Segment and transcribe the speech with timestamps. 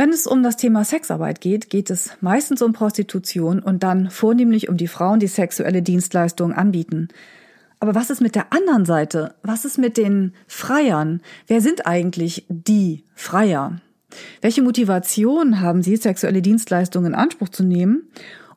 [0.00, 4.68] Wenn es um das Thema Sexarbeit geht, geht es meistens um Prostitution und dann vornehmlich
[4.68, 7.08] um die Frauen, die sexuelle Dienstleistungen anbieten.
[7.80, 9.34] Aber was ist mit der anderen Seite?
[9.42, 11.20] Was ist mit den Freiern?
[11.48, 13.80] Wer sind eigentlich die Freier?
[14.40, 18.08] Welche Motivation haben sie, sexuelle Dienstleistungen in Anspruch zu nehmen?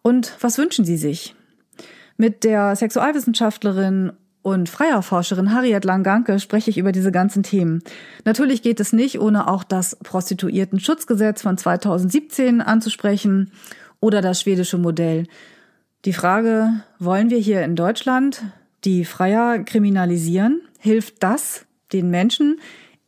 [0.03, 1.33] Und was wünschen sie sich?
[2.17, 4.13] Mit der Sexualwissenschaftlerin
[4.43, 7.83] und Freierforscherin Harriet Langanke spreche ich über diese ganzen Themen.
[8.25, 13.51] Natürlich geht es nicht, ohne auch das Prostituierten-Schutzgesetz von 2017 anzusprechen
[13.99, 15.27] oder das schwedische Modell.
[16.05, 18.41] Die Frage, wollen wir hier in Deutschland
[18.83, 20.61] die Freier kriminalisieren?
[20.79, 22.59] Hilft das den Menschen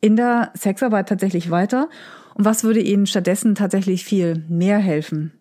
[0.01, 1.89] in der Sexarbeit tatsächlich weiter?
[2.35, 5.31] Und was würde ihnen stattdessen tatsächlich viel mehr helfen?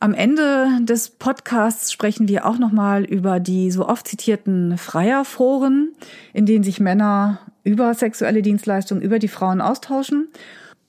[0.00, 5.92] Am Ende des Podcasts sprechen wir auch nochmal über die so oft zitierten Freierforen,
[6.32, 10.28] in denen sich Männer über sexuelle Dienstleistungen, über die Frauen austauschen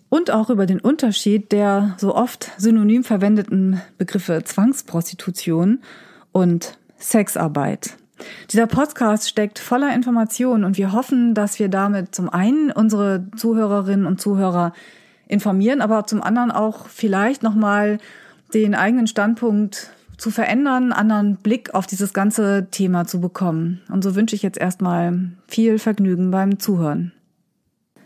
[0.10, 5.80] und auch über den Unterschied der so oft synonym verwendeten Begriffe Zwangsprostitution
[6.32, 7.96] und Sexarbeit.
[8.52, 14.06] Dieser Podcast steckt voller Informationen und wir hoffen, dass wir damit zum einen unsere Zuhörerinnen
[14.06, 14.74] und Zuhörer
[15.28, 17.98] informieren, aber zum anderen auch vielleicht nochmal
[18.54, 23.82] den eigenen Standpunkt zu verändern, anderen Blick auf dieses ganze Thema zu bekommen.
[23.90, 27.12] Und so wünsche ich jetzt erstmal viel Vergnügen beim Zuhören.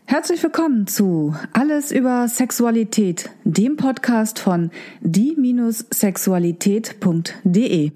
[0.06, 7.92] Herzlich willkommen zu Alles über Sexualität, dem Podcast von die-sexualität.de.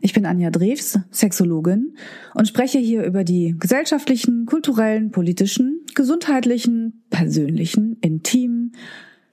[0.00, 1.96] Ich bin Anja Drews, Sexologin
[2.34, 8.72] und spreche hier über die gesellschaftlichen, kulturellen, politischen, gesundheitlichen, persönlichen, intimen,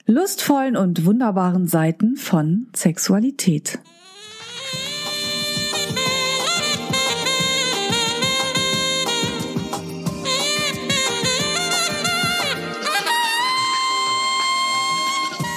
[0.06, 3.78] lustvollen und wunderbaren Seiten von Sexualität.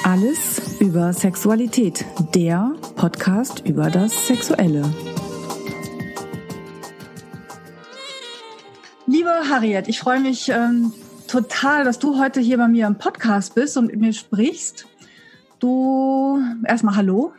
[0.03, 4.83] Alles über Sexualität, der Podcast über das Sexuelle.
[9.07, 10.93] Liebe Harriet, ich freue mich, ähm,
[11.27, 14.87] total, dass du heute hier bei mir im Podcast bist und mit mir sprichst.
[15.59, 17.33] Du erstmal Hallo.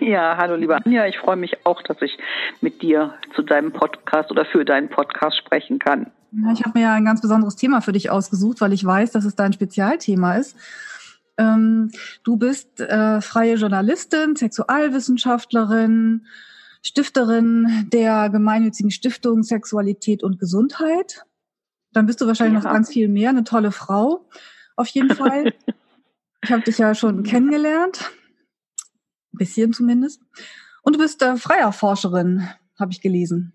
[0.00, 2.18] Ja, hallo liebe Anja, ich freue mich auch, dass ich
[2.60, 6.10] mit dir zu deinem Podcast oder für deinen Podcast sprechen kann.
[6.32, 9.12] Ja, ich habe mir ja ein ganz besonderes Thema für dich ausgesucht, weil ich weiß,
[9.12, 10.56] dass es dein Spezialthema ist.
[11.38, 11.90] Ähm,
[12.24, 16.26] du bist äh, freie Journalistin, Sexualwissenschaftlerin,
[16.82, 21.24] Stifterin der gemeinnützigen Stiftung Sexualität und Gesundheit.
[21.96, 22.68] Dann bist du wahrscheinlich ja.
[22.68, 24.28] noch ganz viel mehr, eine tolle Frau.
[24.76, 25.54] Auf jeden Fall.
[26.42, 28.12] ich habe dich ja schon kennengelernt.
[29.32, 30.20] Ein bisschen zumindest.
[30.82, 33.54] Und du bist äh, freier Forscherin, habe ich gelesen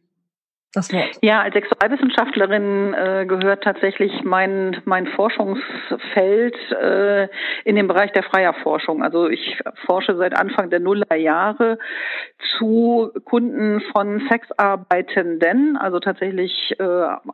[0.73, 1.17] das Wort.
[1.21, 7.27] Ja, als Sexualwissenschaftlerin äh, gehört tatsächlich mein, mein Forschungsfeld äh,
[7.65, 9.03] in den Bereich der Freierforschung.
[9.03, 11.77] Also ich forsche seit Anfang der Nullerjahre
[12.57, 16.83] zu Kunden von Sexarbeitenden, also tatsächlich äh,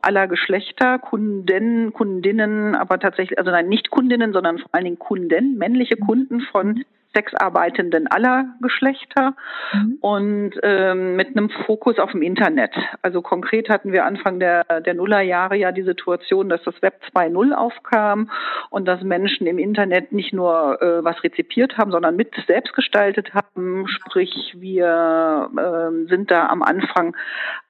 [0.02, 5.56] aller Geschlechter, Kunden, Kundinnen, aber tatsächlich, also nein, nicht Kundinnen, sondern vor allen Dingen Kunden,
[5.58, 9.34] männliche Kunden von Sexarbeitenden aller Geschlechter
[9.72, 9.98] mhm.
[10.00, 12.74] und ähm, mit einem Fokus auf dem Internet.
[13.02, 17.52] Also konkret hatten wir Anfang der, der Nullerjahre ja die Situation, dass das Web 2.0
[17.54, 18.30] aufkam
[18.70, 23.32] und dass Menschen im Internet nicht nur äh, was rezipiert haben, sondern mit selbst gestaltet
[23.34, 23.86] haben.
[23.88, 27.16] Sprich, wir äh, sind da am Anfang,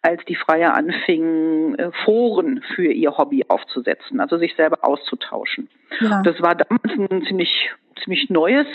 [0.03, 5.69] als die Freie anfingen, äh, Foren für ihr Hobby aufzusetzen, also sich selber auszutauschen.
[6.01, 6.23] Ja.
[6.23, 7.71] Das war damals ein ziemlich
[8.03, 8.67] ziemlich neues,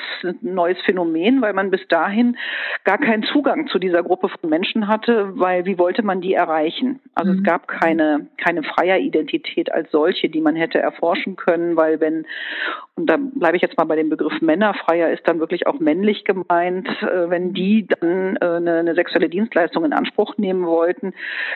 [0.42, 2.38] neues Phänomen, weil man bis dahin
[2.84, 7.00] gar keinen Zugang zu dieser Gruppe von Menschen hatte, weil wie wollte man die erreichen?
[7.16, 7.40] Also mhm.
[7.40, 12.26] es gab keine, keine freie Identität als solche, die man hätte erforschen können, weil wenn,
[12.96, 16.26] und da bleibe ich jetzt mal bei dem Begriff Männerfreier, ist dann wirklich auch männlich
[16.26, 21.14] gemeint, äh, wenn die dann äh, eine, eine sexuelle Dienstleistung in Anspruch nehmen wollten,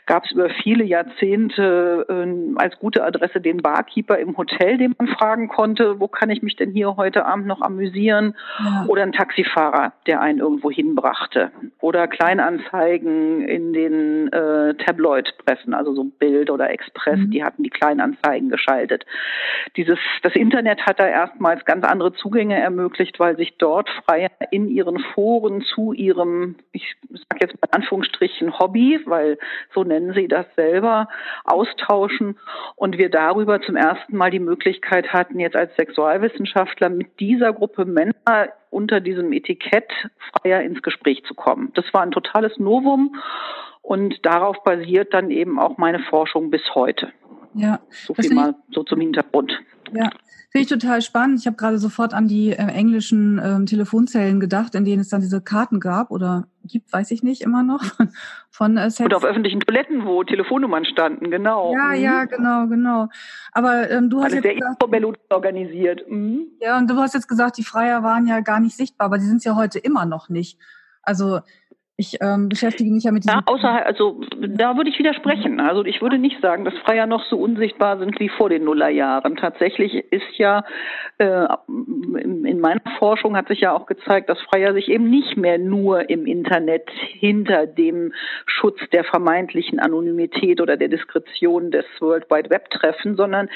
[0.07, 5.09] gab es über viele Jahrzehnte äh, als gute Adresse den Barkeeper im Hotel, den man
[5.09, 8.85] fragen konnte, wo kann ich mich denn hier heute Abend noch amüsieren ja.
[8.87, 16.05] oder ein Taxifahrer, der einen irgendwo hinbrachte oder Kleinanzeigen in den äh, Tabloid-Pressen, also so
[16.05, 17.29] Bild oder Express, mhm.
[17.29, 19.05] die hatten die Kleinanzeigen geschaltet.
[19.75, 24.69] Dieses, das Internet hat da erstmals ganz andere Zugänge ermöglicht, weil sich dort Freier in
[24.69, 29.37] ihren Foren zu ihrem, ich sage jetzt mal in Anführungsstrichen Hobby, weil
[29.73, 31.07] so nennen sie das selber,
[31.43, 32.37] austauschen
[32.75, 37.85] und wir darüber zum ersten Mal die Möglichkeit hatten, jetzt als Sexualwissenschaftler mit dieser Gruppe
[37.85, 38.13] Männer
[38.69, 39.91] unter diesem Etikett
[40.31, 41.71] freier ins Gespräch zu kommen.
[41.75, 43.15] Das war ein totales Novum
[43.81, 47.11] und darauf basiert dann eben auch meine Forschung bis heute.
[47.57, 47.79] Ja.
[48.05, 49.51] So viel mal so zum Hintergrund.
[49.93, 50.09] Ja,
[50.49, 51.39] finde ich total spannend.
[51.39, 55.21] Ich habe gerade sofort an die äh, englischen ähm, Telefonzellen gedacht, in denen es dann
[55.21, 57.83] diese Karten gab oder gibt, weiß ich nicht, immer noch.
[58.49, 59.05] Von äh, Sex.
[59.05, 61.73] Oder auf öffentlichen Toiletten, wo Telefonnummern standen, genau.
[61.73, 62.03] Ja, mhm.
[62.03, 63.07] ja, genau, genau.
[63.51, 64.83] Aber ähm, du hast Alles jetzt sehr gesagt,
[65.29, 66.09] organisiert.
[66.09, 66.47] Mhm.
[66.59, 69.25] Ja, und du hast jetzt gesagt, die Freier waren ja gar nicht sichtbar, aber die
[69.25, 70.59] sind es ja heute immer noch nicht.
[71.01, 71.39] Also
[71.99, 73.39] ich ähm, beschäftige mich ja mit diesem.
[73.39, 75.59] Ja, außer, also da würde ich widersprechen.
[75.59, 79.35] Also ich würde nicht sagen, dass Freier noch so unsichtbar sind wie vor den Nullerjahren.
[79.35, 80.63] Tatsächlich ist ja
[81.17, 85.37] äh, in, in meiner Forschung hat sich ja auch gezeigt, dass Freier sich eben nicht
[85.37, 88.13] mehr nur im Internet hinter dem
[88.45, 93.49] Schutz der vermeintlichen Anonymität oder der Diskretion des World Wide Web treffen, sondern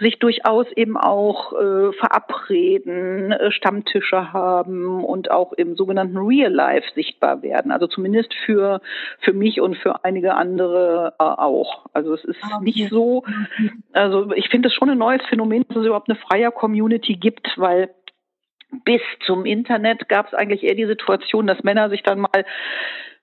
[0.00, 6.86] sich durchaus eben auch äh, verabreden, äh, Stammtische haben und auch im sogenannten Real Life
[6.94, 7.72] sichtbar werden.
[7.72, 8.80] Also zumindest für,
[9.20, 11.86] für mich und für einige andere äh, auch.
[11.92, 12.64] Also es ist ah, okay.
[12.64, 13.24] nicht so,
[13.92, 17.48] also ich finde es schon ein neues Phänomen, dass es überhaupt eine freie Community gibt,
[17.56, 17.90] weil
[18.84, 22.44] bis zum Internet gab es eigentlich eher die Situation, dass Männer sich dann mal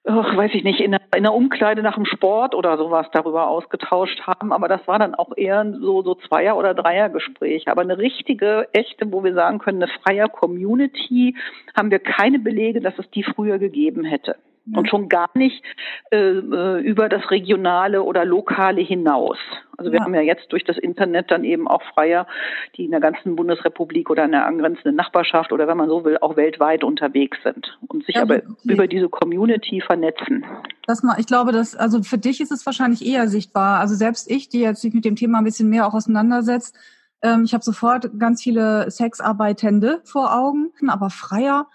[0.05, 4.53] ach, weiß ich nicht, in einer, Umkleide nach dem Sport oder sowas darüber ausgetauscht haben.
[4.53, 7.67] Aber das war dann auch eher so, so Zweier- oder Dreiergespräch.
[7.67, 11.35] Aber eine richtige, echte, wo wir sagen können, eine freie Community,
[11.75, 14.35] haben wir keine Belege, dass es die früher gegeben hätte
[14.73, 15.63] und schon gar nicht
[16.11, 19.37] äh, äh, über das Regionale oder Lokale hinaus.
[19.77, 20.05] Also wir ja.
[20.05, 22.27] haben ja jetzt durch das Internet dann eben auch Freier,
[22.75, 26.17] die in der ganzen Bundesrepublik oder in der angrenzenden Nachbarschaft oder wenn man so will,
[26.19, 28.45] auch weltweit unterwegs sind und sich ja, aber okay.
[28.63, 30.45] über diese Community vernetzen.
[30.87, 33.79] Das mal, ich glaube, dass, also für dich ist es wahrscheinlich eher sichtbar.
[33.79, 36.77] Also selbst ich, die jetzt sich mit dem Thema ein bisschen mehr auch auseinandersetzt,
[37.21, 41.67] ähm, ich habe sofort ganz viele Sexarbeitende vor Augen, aber Freier,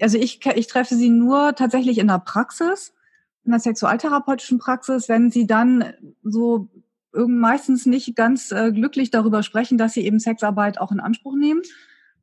[0.00, 2.92] also ich, ich treffe sie nur tatsächlich in der Praxis,
[3.44, 5.84] in der sexualtherapeutischen Praxis, wenn sie dann
[6.22, 6.68] so
[7.12, 11.62] meistens nicht ganz äh, glücklich darüber sprechen, dass sie eben Sexarbeit auch in Anspruch nehmen.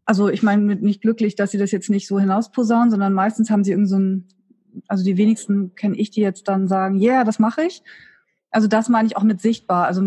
[0.05, 3.63] Also ich meine nicht glücklich, dass sie das jetzt nicht so hinausposaunen, sondern meistens haben
[3.63, 4.27] sie irgend so ein,
[4.87, 7.83] also die wenigsten kenne ich, die jetzt dann sagen, ja, yeah, das mache ich.
[8.49, 9.85] Also das meine ich auch mit sichtbar.
[9.85, 10.01] Also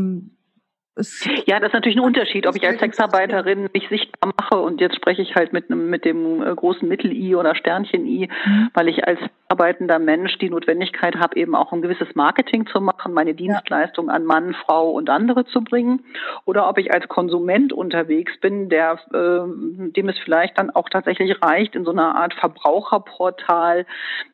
[1.47, 4.97] ja, das ist natürlich ein Unterschied, ob ich als Sexarbeiterin mich sichtbar mache und jetzt
[4.97, 8.70] spreche ich halt mit mit dem äh, großen Mittel-I oder Sternchen-I, mhm.
[8.75, 9.19] weil ich als
[9.49, 14.25] arbeitender Mensch die Notwendigkeit habe, eben auch ein gewisses Marketing zu machen, meine Dienstleistung an
[14.25, 16.05] Mann, Frau und andere zu bringen,
[16.44, 21.43] oder ob ich als Konsument unterwegs bin, der äh, dem es vielleicht dann auch tatsächlich
[21.43, 23.87] reicht, in so einer Art Verbraucherportal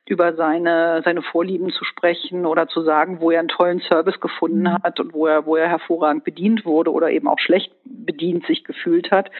[0.08, 4.62] über seine seine Vorlieben zu sprechen oder zu sagen, wo er einen tollen Service gefunden
[4.62, 4.82] mhm.
[4.82, 8.64] hat und wo er wo er hervorragend bedient wurde oder eben auch schlecht bedient sich
[8.64, 9.30] gefühlt hat.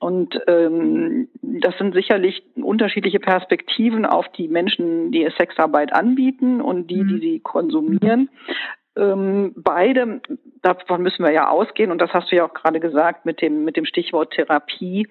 [0.00, 7.02] Und ähm, das sind sicherlich unterschiedliche Perspektiven auf die Menschen, die Sexarbeit anbieten und die,
[7.04, 7.20] die mhm.
[7.20, 8.30] sie konsumieren.
[8.98, 10.20] Ähm, beide,
[10.62, 13.64] davon müssen wir ja ausgehen, und das hast du ja auch gerade gesagt mit dem,
[13.64, 15.06] mit dem Stichwort Therapie,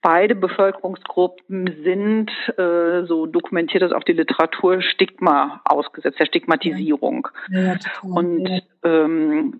[0.00, 7.28] beide Bevölkerungsgruppen sind, äh, so dokumentiert das auch die Literatur, Stigma ausgesetzt, der Stigmatisierung.
[7.50, 9.54] Ja, und ähm,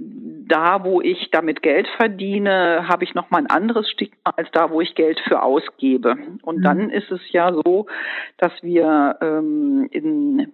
[0.49, 4.81] da, wo ich damit Geld verdiene, habe ich nochmal ein anderes Stigma als da, wo
[4.81, 6.17] ich Geld für ausgebe.
[6.43, 6.63] Und mhm.
[6.63, 7.87] dann ist es ja so,
[8.39, 10.53] dass wir ähm, in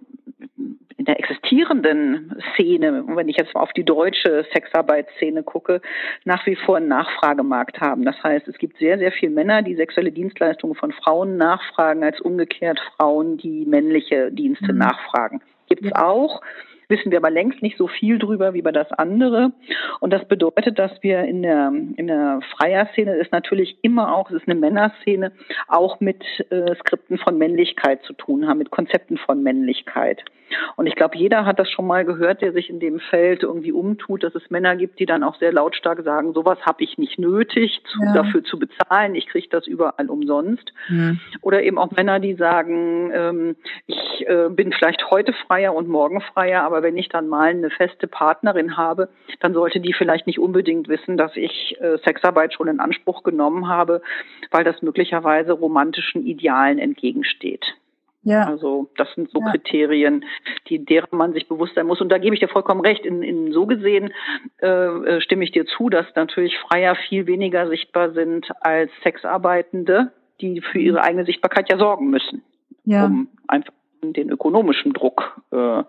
[0.96, 5.80] in der existierenden Szene, wenn ich jetzt mal auf die deutsche Sexarbeitsszene gucke,
[6.24, 8.04] nach wie vor einen Nachfragemarkt haben.
[8.04, 12.20] Das heißt, es gibt sehr, sehr viele Männer, die sexuelle Dienstleistungen von Frauen nachfragen, als
[12.20, 14.78] umgekehrt Frauen, die männliche Dienste mhm.
[14.78, 15.40] nachfragen.
[15.68, 16.40] Gibt es auch
[16.88, 19.52] wissen wir aber längst nicht so viel drüber wie über das andere.
[20.00, 24.36] Und das bedeutet, dass wir in der, in der Freier-Szene ist natürlich immer auch, es
[24.36, 25.32] ist eine Männerszene,
[25.66, 30.24] auch mit äh, Skripten von Männlichkeit zu tun haben, mit Konzepten von Männlichkeit.
[30.76, 33.72] Und ich glaube, jeder hat das schon mal gehört, der sich in dem Feld irgendwie
[33.72, 37.18] umtut, dass es Männer gibt, die dann auch sehr lautstark sagen, sowas habe ich nicht
[37.18, 38.14] nötig, zu, ja.
[38.14, 40.72] dafür zu bezahlen, ich kriege das überall umsonst.
[40.88, 41.14] Ja.
[41.40, 46.20] Oder eben auch Männer, die sagen, ähm, ich äh, bin vielleicht heute freier und morgen
[46.20, 49.08] freier, aber wenn ich dann mal eine feste Partnerin habe,
[49.40, 53.68] dann sollte die vielleicht nicht unbedingt wissen, dass ich äh, Sexarbeit schon in Anspruch genommen
[53.68, 54.02] habe,
[54.50, 57.74] weil das möglicherweise romantischen Idealen entgegensteht.
[58.28, 58.44] Ja.
[58.44, 59.50] Also das sind so ja.
[59.50, 60.26] Kriterien,
[60.68, 62.02] die derer man sich bewusst sein muss.
[62.02, 63.06] Und da gebe ich dir vollkommen recht.
[63.06, 64.12] In, in so gesehen
[64.60, 70.12] äh, äh, stimme ich dir zu, dass natürlich Freier viel weniger sichtbar sind als Sexarbeitende,
[70.42, 72.42] die für ihre eigene Sichtbarkeit ja sorgen müssen,
[72.84, 73.06] ja.
[73.06, 75.82] um einfach den ökonomischen Druck äh,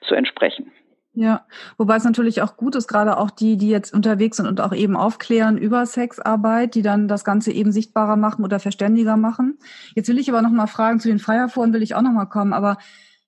[0.00, 0.72] zu entsprechen.
[1.14, 4.62] Ja, wobei es natürlich auch gut ist, gerade auch die, die jetzt unterwegs sind und
[4.62, 9.58] auch eben aufklären über Sexarbeit, die dann das Ganze eben sichtbarer machen oder verständiger machen.
[9.94, 12.24] Jetzt will ich aber noch mal fragen, zu den Freierforen will ich auch noch mal
[12.24, 12.78] kommen, aber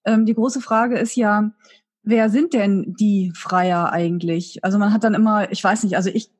[0.06, 1.50] ähm, die große Frage ist ja,
[2.02, 4.64] wer sind denn die Freier eigentlich?
[4.64, 6.30] Also man hat dann immer, ich weiß nicht, also ich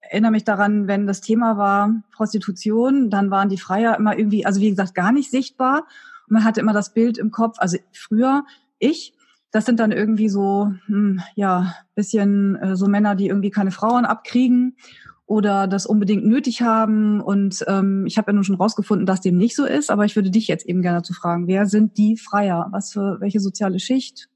[0.00, 4.60] erinnere mich daran, wenn das Thema war Prostitution, dann waren die Freier immer irgendwie, also
[4.60, 5.86] wie gesagt, gar nicht sichtbar.
[6.28, 8.44] Und man hatte immer das Bild im Kopf, also früher
[8.78, 9.15] ich,
[9.56, 14.04] das sind dann irgendwie so, hm, ja, bisschen äh, so Männer, die irgendwie keine Frauen
[14.04, 14.76] abkriegen
[15.24, 17.22] oder das unbedingt nötig haben.
[17.22, 20.14] Und ähm, ich habe ja nun schon rausgefunden, dass dem nicht so ist, aber ich
[20.14, 22.68] würde dich jetzt eben gerne zu fragen, wer sind die Freier?
[22.70, 24.28] Was für welche soziale Schicht?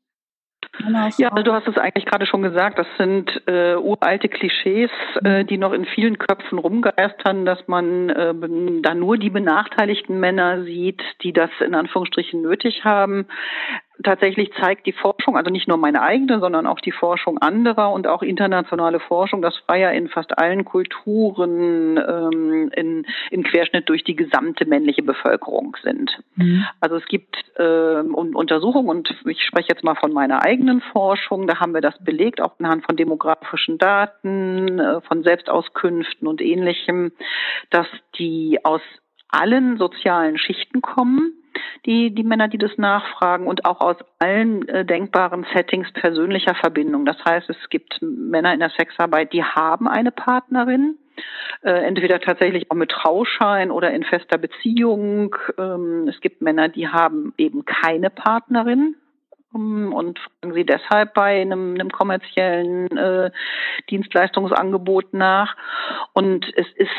[1.19, 2.79] Ja, du hast es eigentlich gerade schon gesagt.
[2.79, 4.91] Das sind äh, uralte Klischees,
[5.23, 8.35] äh, die noch in vielen Köpfen rumgeistern, dass man äh,
[8.83, 13.27] da nur die benachteiligten Männer sieht, die das in Anführungsstrichen nötig haben
[14.03, 18.07] tatsächlich zeigt die Forschung, also nicht nur meine eigene, sondern auch die Forschung anderer und
[18.07, 24.17] auch internationale Forschung, dass Freier in fast allen Kulturen ähm, in, in Querschnitt durch die
[24.17, 26.19] gesamte männliche Bevölkerung sind.
[26.37, 26.65] Mhm.
[26.81, 31.61] Also es gibt äh, Untersuchungen und ich spreche jetzt mal von meiner eigenen Forschung, da
[31.61, 37.13] haben wir das belegt, auch anhand von demografischen Daten, äh, von Selbstauskünften und ähnlichem,
[37.71, 37.87] dass
[38.19, 38.83] die aus
[39.29, 41.40] allen sozialen Schichten kommen
[41.87, 47.05] die, die Männer, die das nachfragen und auch aus allen äh, denkbaren Settings persönlicher Verbindung.
[47.05, 50.99] Das heißt, es gibt Männer in der Sexarbeit, die haben eine Partnerin,
[51.63, 55.37] äh, entweder tatsächlich auch mit Trauschein oder in fester Beziehung.
[55.59, 58.97] Ähm, es gibt Männer, die haben eben keine Partnerin,
[59.55, 63.31] ähm, und fragen sie deshalb bei einem, einem kommerziellen äh,
[63.91, 65.57] Dienstleistungsangebot nach.
[66.13, 66.91] Und es ist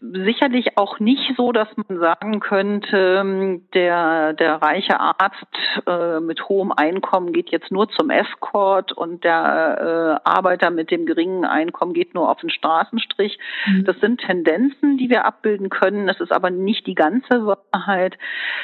[0.00, 5.46] sicherlich auch nicht so, dass man sagen könnte, ähm, der, der reiche Arzt
[5.86, 11.06] äh, mit hohem Einkommen geht jetzt nur zum Escort und der äh, Arbeiter mit dem
[11.06, 13.38] geringen Einkommen geht nur auf den Straßenstrich.
[13.66, 13.84] Mhm.
[13.84, 16.06] Das sind Tendenzen, die wir abbilden können.
[16.06, 18.18] Das ist aber nicht die ganze Wahrheit.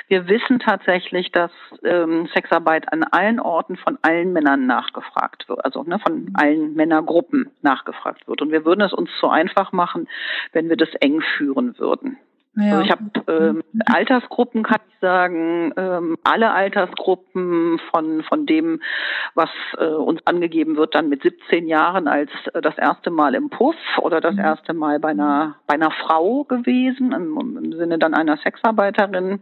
[0.08, 1.50] Wir wissen tatsächlich, dass
[1.84, 7.50] ähm, Sexarbeit an allen Orten von allen Männern nachgefragt wird, also ne, von allen Männergruppen
[7.62, 8.42] nachgefragt wird.
[8.42, 10.08] Und wir würden es uns zu einfach machen,
[10.52, 12.18] wenn wir das eng führen würden.
[12.58, 12.78] Ja.
[12.78, 18.80] Also ich habe ähm, Altersgruppen, kann ich sagen, ähm, alle Altersgruppen von von dem,
[19.34, 23.48] was äh, uns angegeben wird, dann mit 17 Jahren als äh, das erste Mal im
[23.48, 24.40] Puff oder das mhm.
[24.40, 29.40] erste Mal bei einer bei einer Frau gewesen im, im Sinne dann einer Sexarbeiterin.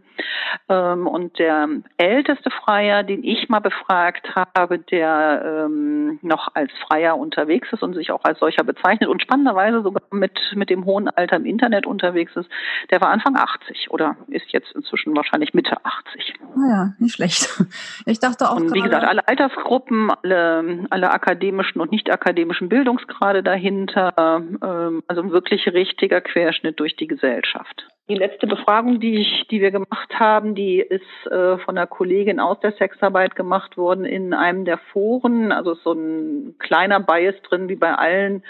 [0.69, 7.17] Ähm, und der älteste Freier, den ich mal befragt habe, der ähm, noch als Freier
[7.17, 11.07] unterwegs ist und sich auch als solcher bezeichnet und spannenderweise sogar mit mit dem hohen
[11.09, 12.49] Alter im Internet unterwegs ist,
[12.91, 16.33] der war war Anfang 80 oder ist jetzt inzwischen wahrscheinlich Mitte 80.
[16.55, 17.49] Naja, ah nicht schlecht.
[18.05, 18.57] Ich dachte auch.
[18.57, 25.21] Und wie gesagt, alle Altersgruppen, alle, alle akademischen und nicht akademischen Bildungsgrade dahinter, ähm, also
[25.21, 27.87] ein wirklich richtiger Querschnitt durch die Gesellschaft.
[28.09, 32.39] Die letzte Befragung, die ich, die wir gemacht haben, die ist äh, von einer Kollegin
[32.39, 35.51] aus der Sexarbeit gemacht worden in einem der Foren.
[35.51, 38.43] Also so ein kleiner Bias drin, wie bei allen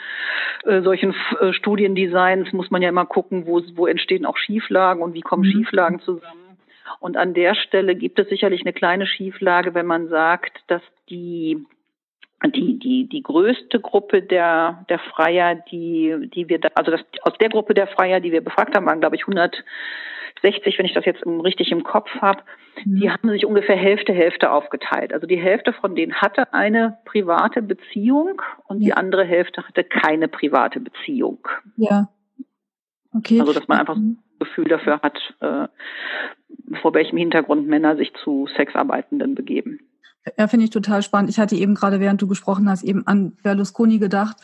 [0.64, 5.16] äh, solchen äh, Studiendesigns muss man ja immer gucken, wo, wo entstehen auch Schieflagen und
[5.16, 5.52] wie kommen mhm.
[5.52, 6.60] Schieflagen zusammen.
[7.00, 11.66] Und an der Stelle gibt es sicherlich eine kleine Schieflage, wenn man sagt, dass die
[12.46, 17.34] die, die, die größte Gruppe der, der Freier, die, die wir da, also das, aus
[17.40, 21.06] der Gruppe der Freier, die wir befragt haben, waren, glaube ich, 160, wenn ich das
[21.06, 22.44] jetzt richtig im Kopf habe,
[22.86, 23.00] mhm.
[23.00, 25.14] die haben sich ungefähr Hälfte, Hälfte aufgeteilt.
[25.14, 28.86] Also die Hälfte von denen hatte eine private Beziehung und ja.
[28.86, 31.48] die andere Hälfte hatte keine private Beziehung.
[31.76, 32.10] Ja.
[33.16, 33.40] Okay.
[33.40, 35.68] Also dass man einfach ein Gefühl dafür hat, äh,
[36.82, 39.80] vor welchem Hintergrund Männer sich zu Sexarbeitenden begeben.
[40.38, 41.30] Ja, finde ich total spannend.
[41.30, 44.38] Ich hatte eben gerade, während du gesprochen hast, eben an Berlusconi gedacht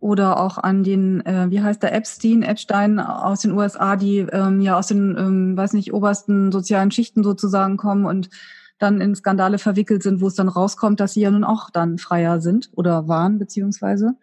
[0.00, 4.60] oder auch an den, äh, wie heißt der, Epstein, Epstein aus den USA, die ähm,
[4.60, 8.30] ja aus den, ähm, weiß nicht, obersten sozialen Schichten sozusagen kommen und
[8.78, 11.98] dann in Skandale verwickelt sind, wo es dann rauskommt, dass sie ja nun auch dann
[11.98, 14.14] freier sind oder waren, beziehungsweise.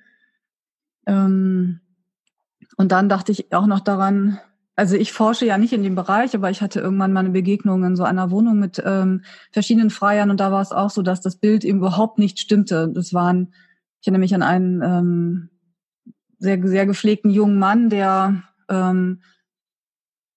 [1.06, 1.82] Ähm,
[2.78, 4.40] und dann dachte ich auch noch daran,
[4.76, 7.84] also ich forsche ja nicht in dem Bereich, aber ich hatte irgendwann mal eine Begegnung
[7.86, 11.22] in so einer Wohnung mit ähm, verschiedenen Freiern und da war es auch so, dass
[11.22, 12.90] das Bild eben überhaupt nicht stimmte.
[12.94, 13.54] Das waren,
[14.02, 15.50] ich erinnere mich an einen ähm,
[16.40, 19.22] sehr, sehr gepflegten jungen Mann, der ähm,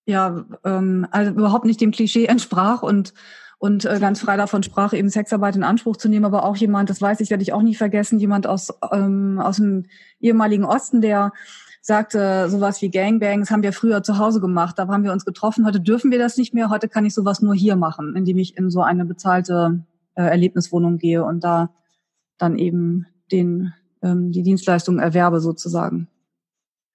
[0.05, 3.13] ja ähm, also überhaupt nicht dem Klischee entsprach und
[3.61, 6.89] und äh, ganz frei davon sprach, eben Sexarbeit in Anspruch zu nehmen, aber auch jemand,
[6.89, 9.87] das weiß ich, werde ich auch nie vergessen, jemand aus ähm, aus dem
[10.21, 11.33] ehemaligen Osten, der
[11.81, 15.65] sagte sowas wie Gangbangs haben wir früher zu Hause gemacht, da haben wir uns getroffen,
[15.65, 18.57] heute dürfen wir das nicht mehr, heute kann ich sowas nur hier machen, indem ich
[18.57, 19.83] in so eine bezahlte
[20.15, 21.69] äh, Erlebniswohnung gehe und da
[22.37, 26.07] dann eben den ähm, die Dienstleistung erwerbe sozusagen.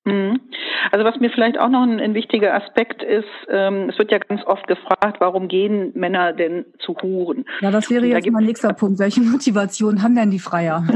[0.05, 0.41] Mhm.
[0.93, 4.19] Also was mir vielleicht auch noch ein, ein wichtiger Aspekt ist, ähm, es wird ja
[4.19, 7.45] ganz oft gefragt, warum gehen Männer denn zu Huren?
[7.61, 8.99] Ja, das wäre jetzt mein nächster Punkt.
[8.99, 10.87] Welche Motivation haben denn die Freier?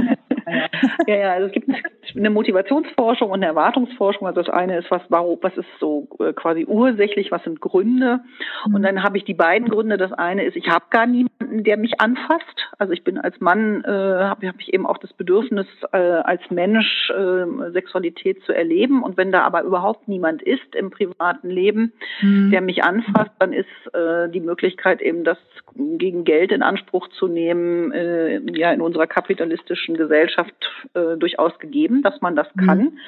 [1.07, 1.68] ja, ja, also es gibt
[2.17, 4.27] eine Motivationsforschung und eine Erwartungsforschung.
[4.27, 8.21] Also das eine ist, was, warum, was ist so äh, quasi ursächlich, was sind Gründe?
[8.67, 8.83] Und mhm.
[8.83, 9.97] dann habe ich die beiden Gründe.
[9.97, 12.45] Das eine ist, ich habe gar niemanden, der mich anfasst.
[12.79, 16.43] Also ich bin als Mann, äh, habe hab ich eben auch das Bedürfnis, äh, als
[16.50, 19.03] Mensch äh, Sexualität zu erleben.
[19.03, 22.50] Und wenn da aber überhaupt niemand ist im privaten Leben, mhm.
[22.50, 25.38] der mich anfasst, dann ist äh, die Möglichkeit eben, das
[25.75, 30.55] gegen Geld in Anspruch zu nehmen, äh, ja in unserer kapitalistischen Gesellschaft
[30.95, 32.78] äh, durchaus gegeben, dass man das kann.
[32.78, 32.99] Mhm.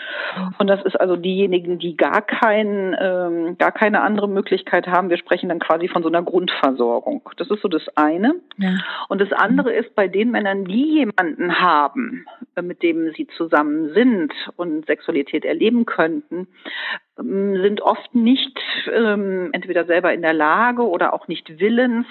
[0.58, 5.10] Und das ist also diejenigen, die gar kein, ähm, gar keine andere Möglichkeit haben.
[5.10, 7.28] Wir sprechen dann quasi von so einer Grundversorgung.
[7.36, 8.34] Das ist so das eine.
[8.58, 8.78] Ja.
[9.08, 13.92] Und das andere ist bei den Männern, die jemanden haben, äh, mit dem sie zusammen
[13.94, 16.46] sind und Sexualität erleben könnten,
[17.18, 18.58] ähm, sind oft nicht
[18.92, 22.06] ähm, entweder selber in der Lage oder auch nicht willens,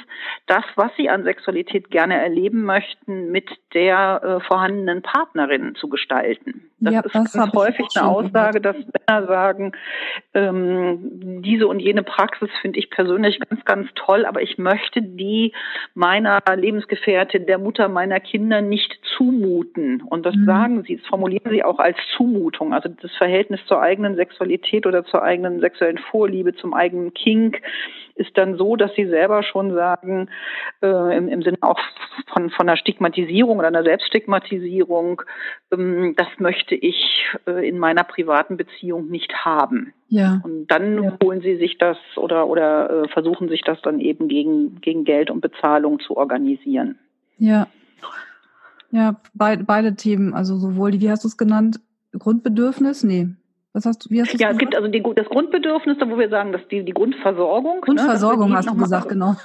[0.47, 6.68] das, was sie an Sexualität gerne erleben möchten, mit der äh, vorhandenen Partnerin zu gestalten.
[6.81, 9.71] Das ja, ist das ganz häufig eine Aussage, dass Männer sagen,
[10.33, 15.53] ähm, diese und jene Praxis finde ich persönlich ganz, ganz toll, aber ich möchte die
[15.93, 20.01] meiner Lebensgefährtin, der Mutter meiner Kinder nicht zumuten.
[20.01, 20.45] Und das mhm.
[20.45, 22.73] sagen sie, das formulieren sie auch als Zumutung.
[22.73, 27.61] Also das Verhältnis zur eigenen Sexualität oder zur eigenen sexuellen Vorliebe, zum eigenen Kink
[28.19, 30.29] ist dann so, dass sie selber schon sagen,
[30.81, 31.79] äh, im, im Sinne auch
[32.33, 35.21] von, von einer Stigmatisierung oder einer Selbststigmatisierung,
[35.71, 39.93] ähm, das möchte ich äh, in meiner privaten Beziehung nicht haben.
[40.07, 40.41] Ja.
[40.43, 41.17] Und dann ja.
[41.23, 45.29] holen sie sich das oder, oder äh, versuchen sich das dann eben gegen, gegen Geld
[45.29, 46.97] und Bezahlung zu organisieren.
[47.37, 47.67] Ja.
[48.91, 51.79] Ja, beid, beide Themen, also sowohl die, wie hast du es genannt,
[52.17, 53.03] Grundbedürfnis?
[53.03, 53.27] Nee,
[53.73, 56.29] was hast du, wie hast du Ja, es gibt also die, das Grundbedürfnis, wo wir
[56.29, 57.75] sagen, dass die, die Grundversorgung.
[57.75, 59.35] Ne, Grundversorgung ne, hast du gesagt, genau.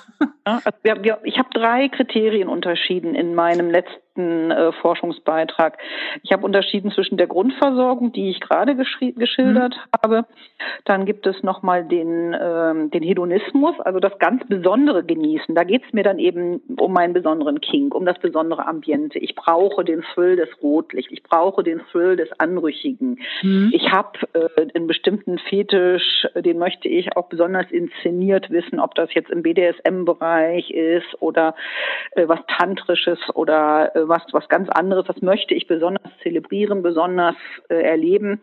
[0.46, 5.78] Ja, also wir, wir, ich habe drei Kriterien unterschieden in meinem letzten letzten äh, Forschungsbeitrag.
[6.22, 9.98] Ich habe unterschieden zwischen der Grundversorgung, die ich gerade geschildert mhm.
[10.02, 10.26] habe.
[10.84, 15.54] Dann gibt es nochmal den, ähm, den Hedonismus, also das ganz besondere Genießen.
[15.54, 19.18] Da geht es mir dann eben um meinen besonderen Kink, um das besondere Ambiente.
[19.18, 23.20] Ich brauche den Thrill des Rotlicht, ich brauche den Thrill des Anrüchigen.
[23.42, 23.70] Mhm.
[23.72, 29.12] Ich habe äh, einen bestimmten Fetisch, den möchte ich auch besonders inszeniert wissen, ob das
[29.14, 31.54] jetzt im BDSM-Bereich ist oder
[32.12, 37.36] äh, was Tantrisches oder äh, was, was ganz anderes, das möchte ich besonders zelebrieren, besonders
[37.68, 38.40] äh, erleben.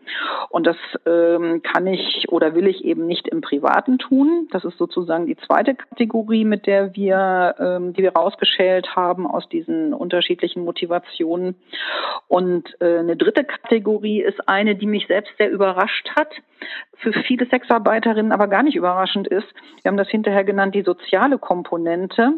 [0.50, 4.48] Und das ähm, kann ich oder will ich eben nicht im Privaten tun.
[4.52, 9.48] Das ist sozusagen die zweite Kategorie, mit der wir, ähm, die wir rausgeschält haben aus
[9.48, 11.56] diesen unterschiedlichen Motivationen.
[12.28, 16.28] Und äh, eine dritte Kategorie ist eine, die mich selbst sehr überrascht hat,
[17.02, 19.46] für viele Sexarbeiterinnen aber gar nicht überraschend ist.
[19.82, 22.34] Wir haben das hinterher genannt, die soziale Komponente.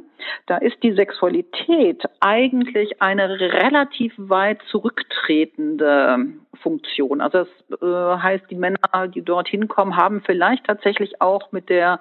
[0.46, 6.18] Da ist die Sexualität eigentlich eine relativ weit zurücktretende
[6.62, 7.20] Funktion.
[7.20, 12.00] Also das äh, heißt, die Männer, die dorthin kommen, haben vielleicht tatsächlich auch mit der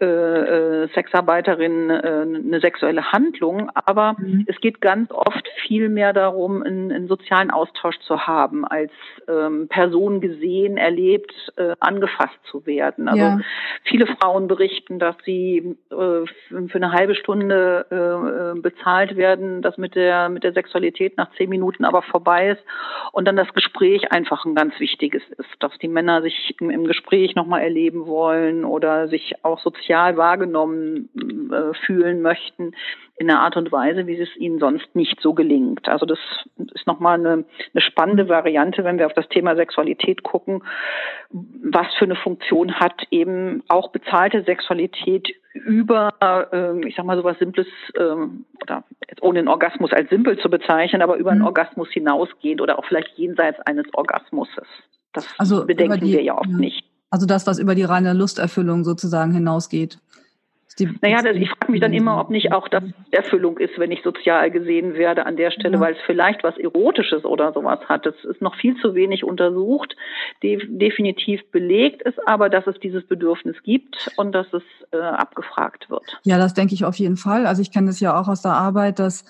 [0.00, 4.44] äh, äh, Sexarbeiterin äh, eine sexuelle Handlung, aber mhm.
[4.48, 8.92] es geht ganz oft viel mehr darum, einen, einen sozialen Austausch zu haben, als
[9.28, 13.08] ähm, Person gesehen, erlebt, äh, angefasst zu werden.
[13.08, 13.40] Also ja.
[13.84, 17.96] viele Frauen berichten, dass sie äh, für eine halbe Stunde äh,
[18.56, 22.62] äh, bezahlt werden, dass mit der mit der Sexualität nach zehn Minuten aber vorbei ist
[23.12, 26.84] und dann das Gespräch einfach ein ganz wichtiges ist, dass die Männer sich im, im
[26.84, 31.08] Gespräch nochmal erleben wollen oder sich auch sozial wahrgenommen
[31.52, 32.72] äh, fühlen möchten
[33.20, 35.86] in einer Art und Weise, wie es ihnen sonst nicht so gelingt.
[35.90, 36.18] Also das
[36.72, 40.62] ist nochmal eine, eine spannende Variante, wenn wir auf das Thema Sexualität gucken,
[41.28, 46.14] was für eine Funktion hat eben auch bezahlte Sexualität über,
[46.50, 47.66] äh, ich sag mal, sowas Simples,
[47.98, 48.84] ähm, oder
[49.20, 51.46] ohne den Orgasmus als simpel zu bezeichnen, aber über einen mhm.
[51.46, 54.66] Orgasmus hinausgehend oder auch vielleicht jenseits eines Orgasmuses.
[55.12, 56.56] Das also bedenken die, wir ja oft ja.
[56.56, 56.86] nicht.
[57.10, 59.98] Also das, was über die reine Lusterfüllung sozusagen hinausgeht.
[60.80, 63.92] Die, naja, das, ich frage mich dann immer, ob nicht auch das Erfüllung ist, wenn
[63.92, 65.80] ich sozial gesehen werde an der Stelle, ja.
[65.80, 68.06] weil es vielleicht was Erotisches oder sowas hat.
[68.06, 69.94] Das ist noch viel zu wenig untersucht.
[70.42, 74.62] De definitiv belegt ist aber, dass es dieses Bedürfnis gibt und dass es
[74.92, 76.18] äh, abgefragt wird.
[76.22, 77.46] Ja, das denke ich auf jeden Fall.
[77.46, 79.24] Also ich kenne das ja auch aus der Arbeit, dass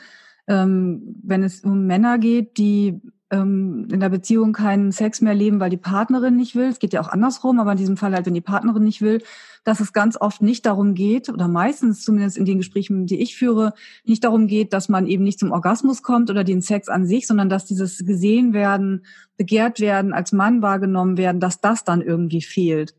[0.50, 5.60] ähm, wenn es um Männer geht, die ähm, in der Beziehung keinen Sex mehr leben,
[5.60, 6.66] weil die Partnerin nicht will.
[6.66, 9.22] Es geht ja auch andersrum, aber in diesem Fall halt, wenn die Partnerin nicht will,
[9.62, 13.36] dass es ganz oft nicht darum geht, oder meistens zumindest in den Gesprächen, die ich
[13.36, 17.06] führe, nicht darum geht, dass man eben nicht zum Orgasmus kommt oder den Sex an
[17.06, 19.04] sich, sondern dass dieses gesehen werden,
[19.36, 22.96] begehrt werden, als Mann wahrgenommen werden, dass das dann irgendwie fehlt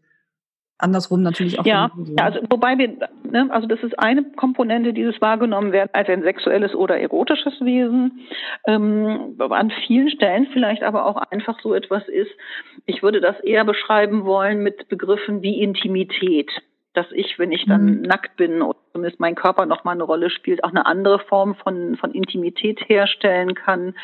[0.82, 1.65] andersrum natürlich auch.
[1.65, 2.89] Ja, ja also wobei wir,
[3.30, 8.22] ne, also das ist eine Komponente dieses wahrgenommen werden als ein sexuelles oder erotisches Wesen.
[8.65, 12.32] Ähm, an vielen Stellen vielleicht aber auch einfach so etwas ist.
[12.86, 16.50] Ich würde das eher beschreiben wollen mit Begriffen wie Intimität.
[16.94, 18.02] Dass ich, wenn ich dann mhm.
[18.02, 21.56] nackt bin oder zumindest mein Körper noch mal eine Rolle spielt, auch eine andere Form
[21.56, 23.96] von, von Intimität herstellen kann,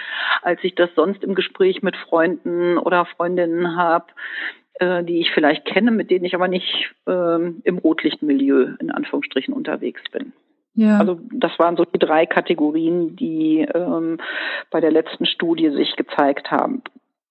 [0.41, 4.05] als ich das sonst im Gespräch mit Freunden oder Freundinnen habe
[4.79, 9.53] äh, die ich vielleicht kenne, mit denen ich aber nicht ähm, im Rotlichtmilieu in Anführungsstrichen
[9.53, 10.33] unterwegs bin.
[10.75, 10.99] Ja.
[10.99, 14.19] Also das waren so die drei Kategorien, die ähm,
[14.69, 16.83] bei der letzten Studie sich gezeigt haben.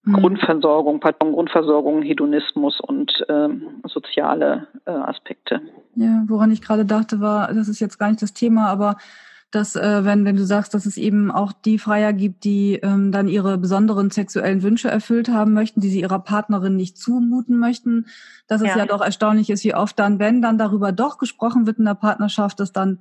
[0.03, 0.15] Mhm.
[0.15, 5.61] Grundversorgung, pardon, Grundversorgung, Hedonismus und ähm, soziale äh, Aspekte.
[5.95, 8.97] Ja, woran ich gerade dachte, war, das ist jetzt gar nicht das Thema, aber
[9.51, 13.13] dass äh, wenn, wenn du sagst, dass es eben auch die Freier gibt, die ähm,
[13.13, 18.07] dann ihre besonderen sexuellen Wünsche erfüllt haben möchten, die sie ihrer Partnerin nicht zumuten möchten,
[18.49, 21.67] dass es ja, ja doch erstaunlich ist, wie oft dann, wenn dann darüber doch gesprochen
[21.67, 22.99] wird in der Partnerschaft, dass dann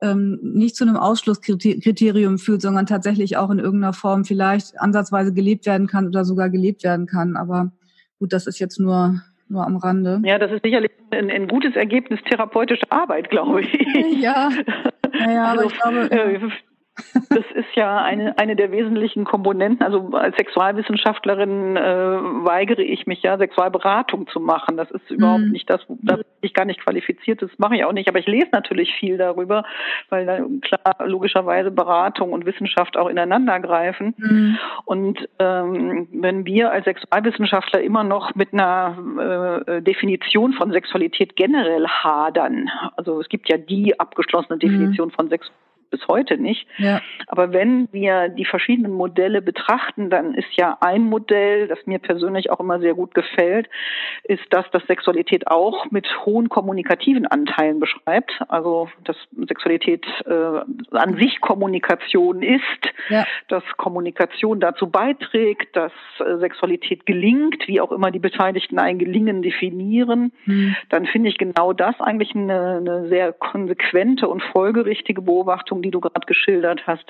[0.00, 5.66] ähm, nicht zu einem Ausschlusskriterium führt, sondern tatsächlich auch in irgendeiner Form vielleicht ansatzweise gelebt
[5.66, 7.36] werden kann oder sogar gelebt werden kann.
[7.36, 7.72] Aber
[8.18, 10.20] gut, das ist jetzt nur nur am Rande.
[10.24, 13.72] Ja, das ist sicherlich ein, ein gutes Ergebnis therapeutischer Arbeit, glaube ich.
[14.20, 14.50] Ja,
[15.12, 16.10] naja, aber also, ich glaube.
[16.10, 16.40] Äh,
[17.28, 19.84] das ist ja eine, eine der wesentlichen Komponenten.
[19.84, 24.76] Also als Sexualwissenschaftlerin äh, weigere ich mich ja, Sexualberatung zu machen.
[24.76, 25.50] Das ist überhaupt mhm.
[25.50, 28.08] nicht das, da bin ich gar nicht qualifiziert, das mache ich auch nicht.
[28.08, 29.64] Aber ich lese natürlich viel darüber,
[30.08, 34.14] weil da klar logischerweise Beratung und Wissenschaft auch ineinander greifen.
[34.16, 34.58] Mhm.
[34.84, 41.86] Und ähm, wenn wir als Sexualwissenschaftler immer noch mit einer äh, Definition von Sexualität generell
[41.86, 45.12] hadern, also es gibt ja die abgeschlossene Definition mhm.
[45.12, 46.66] von Sexualität, bis heute nicht.
[46.78, 47.00] Ja.
[47.26, 52.50] Aber wenn wir die verschiedenen Modelle betrachten, dann ist ja ein Modell, das mir persönlich
[52.50, 53.68] auch immer sehr gut gefällt,
[54.24, 58.40] ist das, dass Sexualität auch mit hohen kommunikativen Anteilen beschreibt.
[58.48, 59.16] Also dass
[59.48, 62.62] Sexualität äh, an sich Kommunikation ist,
[63.08, 63.26] ja.
[63.48, 69.42] dass Kommunikation dazu beiträgt, dass äh, Sexualität gelingt, wie auch immer die Beteiligten ein Gelingen
[69.42, 70.76] definieren, mhm.
[70.88, 75.90] dann finde ich genau das eigentlich eine, eine sehr konsequente und folgerichtige Beobachtung Entwicklung, die
[75.90, 77.04] du gerade geschildert hast,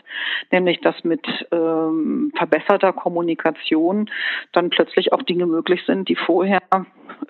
[0.51, 4.11] nämlich dass mit ähm, verbesserter Kommunikation
[4.53, 6.61] dann plötzlich auch Dinge möglich sind, die vorher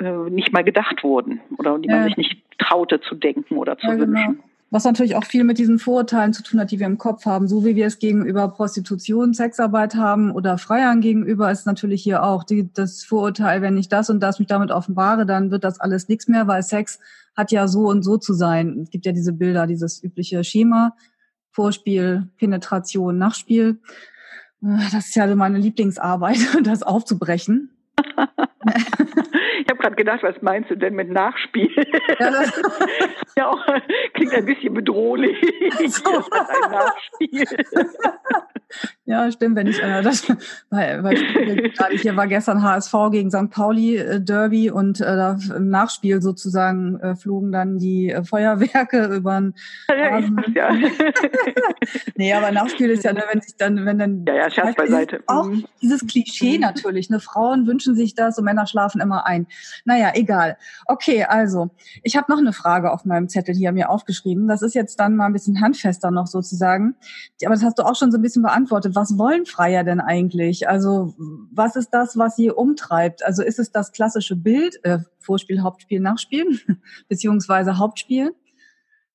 [0.00, 1.96] äh, nicht mal gedacht wurden oder die ja.
[1.96, 4.06] man sich nicht traute zu denken oder zu ja, genau.
[4.06, 4.42] wünschen.
[4.68, 7.46] Was natürlich auch viel mit diesen Vorurteilen zu tun hat, die wir im Kopf haben.
[7.46, 12.42] So wie wir es gegenüber Prostitution, Sexarbeit haben oder Freiern gegenüber, ist natürlich hier auch
[12.42, 16.08] die, das Vorurteil, wenn ich das und das mich damit offenbare, dann wird das alles
[16.08, 16.98] nichts mehr, weil Sex
[17.36, 18.80] hat ja so und so zu sein.
[18.82, 20.96] Es gibt ja diese Bilder, dieses übliche Schema.
[21.56, 23.80] Vorspiel, Penetration, Nachspiel.
[24.62, 27.70] Äh, das ist ja meine Lieblingsarbeit, das aufzubrechen.
[29.58, 31.70] Ich habe gerade gedacht, was meinst du denn mit Nachspiel?
[32.20, 32.52] Ja, das
[33.36, 33.64] ja auch,
[34.14, 35.36] klingt ein bisschen bedrohlich.
[35.88, 36.24] So.
[39.08, 40.28] Ja, stimmt, wenn ich äh, das,
[40.70, 41.14] weil, weil
[41.70, 43.50] gerade hier war gestern HSV gegen St.
[43.50, 49.40] Pauli äh, Derby und äh, im Nachspiel sozusagen äh, flogen dann die äh, Feuerwerke über
[49.40, 49.54] den.
[49.88, 50.18] Ja,
[50.54, 50.90] ja.
[52.16, 55.20] nee, aber Nachspiel ist ja, ne, wenn sich dann, wenn dann ja, ja, Scherz beiseite.
[55.28, 55.66] Auch mhm.
[55.80, 56.62] dieses Klischee mhm.
[56.62, 57.08] natürlich.
[57.08, 59.46] Ne, Frauen wünschen sich das und Männer schlafen immer ein.
[59.84, 60.56] Naja, egal.
[60.86, 61.70] Okay, also
[62.02, 64.48] ich habe noch eine Frage auf meinem Zettel hier mir aufgeschrieben.
[64.48, 66.96] Das ist jetzt dann mal ein bisschen handfester noch sozusagen.
[67.44, 70.68] Aber das hast du auch schon so ein bisschen beantwortet was wollen Freier denn eigentlich?
[70.68, 71.14] Also
[71.52, 73.24] was ist das, was sie umtreibt?
[73.24, 76.60] Also ist es das klassische Bild, äh, Vorspiel, Hauptspiel, Nachspiel,
[77.08, 78.34] beziehungsweise Hauptspiel?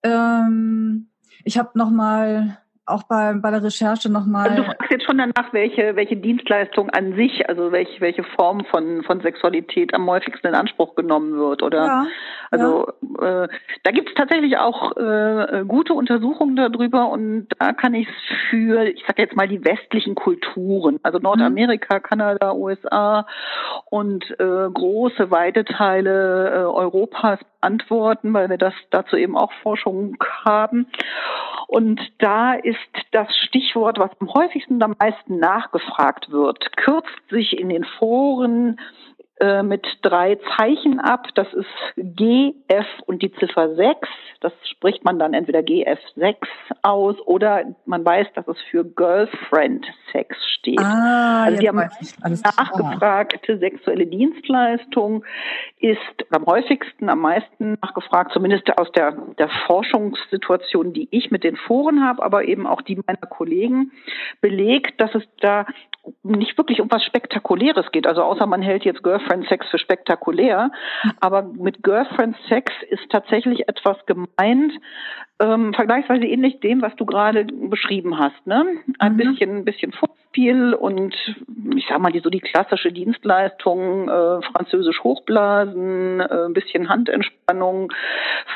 [0.03, 1.09] Ähm,
[1.43, 4.49] ich habe noch mal auch bei, bei der Recherche nochmal.
[4.49, 8.65] Also du fragst jetzt schon danach, welche, welche Dienstleistung an sich, also welche, welche Form
[8.65, 11.85] von, von Sexualität am häufigsten in Anspruch genommen wird, oder?
[11.85, 12.07] Ja,
[12.49, 12.91] also
[13.21, 13.43] ja.
[13.43, 13.47] Äh,
[13.83, 18.15] da gibt es tatsächlich auch äh, gute Untersuchungen darüber und da kann ich es
[18.49, 22.03] für, ich sage jetzt mal, die westlichen Kulturen, also Nordamerika, mhm.
[22.03, 23.25] Kanada, USA
[23.89, 30.17] und äh, große, weite Teile äh, Europas antworten, weil wir das dazu eben auch Forschung
[30.43, 30.87] haben.
[31.67, 32.80] Und da ist
[33.11, 38.79] das Stichwort, was am häufigsten und am meisten nachgefragt wird, kürzt sich in den Foren
[39.41, 41.27] äh, mit drei Zeichen ab.
[41.33, 44.07] Das ist G, F und die Ziffer 6.
[44.39, 46.35] Das spricht man dann entweder GF6
[46.83, 50.79] aus oder man weiß, dass es für Girlfriend Sex steht.
[50.79, 51.89] Ah, also die haben
[52.23, 55.25] nachgefragte sexuelle Dienstleistung
[55.79, 55.97] ist
[56.29, 62.03] am häufigsten, am meisten nachgefragt, zumindest aus der, der Forschungssituation, die ich mit den Foren
[62.03, 63.91] habe, aber eben auch die meiner Kollegen,
[64.39, 65.65] belegt, dass es da
[66.23, 68.07] nicht wirklich um was Spektakuläres geht.
[68.07, 70.71] Also außer man hält jetzt Girlfriend Sex für spektakulär.
[71.19, 74.73] Aber mit Girlfriend Sex ist tatsächlich etwas gemeint,
[75.41, 78.45] ähm, vergleichsweise ähnlich dem, was du gerade beschrieben hast.
[78.45, 78.65] Ne?
[78.99, 79.17] Ein mhm.
[79.17, 81.15] bisschen, ein bisschen Fußspiel und
[81.75, 87.91] ich sag mal die so die klassische Dienstleistung, äh, französisch Hochblasen, äh, ein bisschen Handentspannung,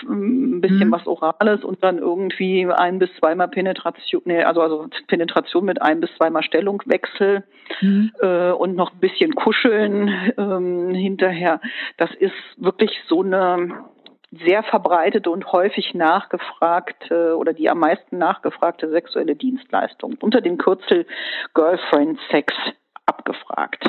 [0.07, 0.91] ein bisschen mhm.
[0.91, 6.01] was Orales und dann irgendwie ein bis zweimal Penetration, nee, also also Penetration mit ein
[6.01, 7.43] bis zweimal Stellungwechsel
[7.81, 8.11] mhm.
[8.21, 11.61] äh, und noch ein bisschen Kuscheln ähm, hinterher.
[11.97, 13.85] Das ist wirklich so eine
[14.45, 21.05] sehr verbreitete und häufig nachgefragte oder die am meisten nachgefragte sexuelle Dienstleistung unter dem Kürzel
[21.53, 22.53] Girlfriend Sex
[23.05, 23.83] abgefragt.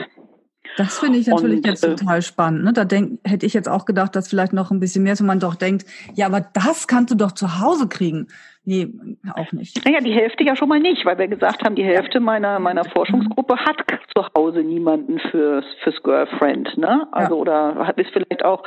[0.76, 2.64] Das finde ich natürlich und, jetzt äh, total spannend.
[2.64, 2.72] Ne?
[2.72, 5.40] Da denk, hätte ich jetzt auch gedacht, dass vielleicht noch ein bisschen mehr, so man
[5.40, 8.28] doch denkt, ja, aber das kannst du doch zu Hause kriegen.
[8.68, 8.88] Nee,
[9.36, 9.84] auch nicht.
[9.84, 12.84] Naja, die Hälfte ja schon mal nicht, weil wir gesagt haben, die Hälfte meiner, meiner
[12.84, 13.76] Forschungsgruppe hat
[14.12, 17.06] zu Hause niemanden fürs, fürs Girlfriend, ne?
[17.12, 17.40] Also, ja.
[17.40, 18.64] oder hat es vielleicht auch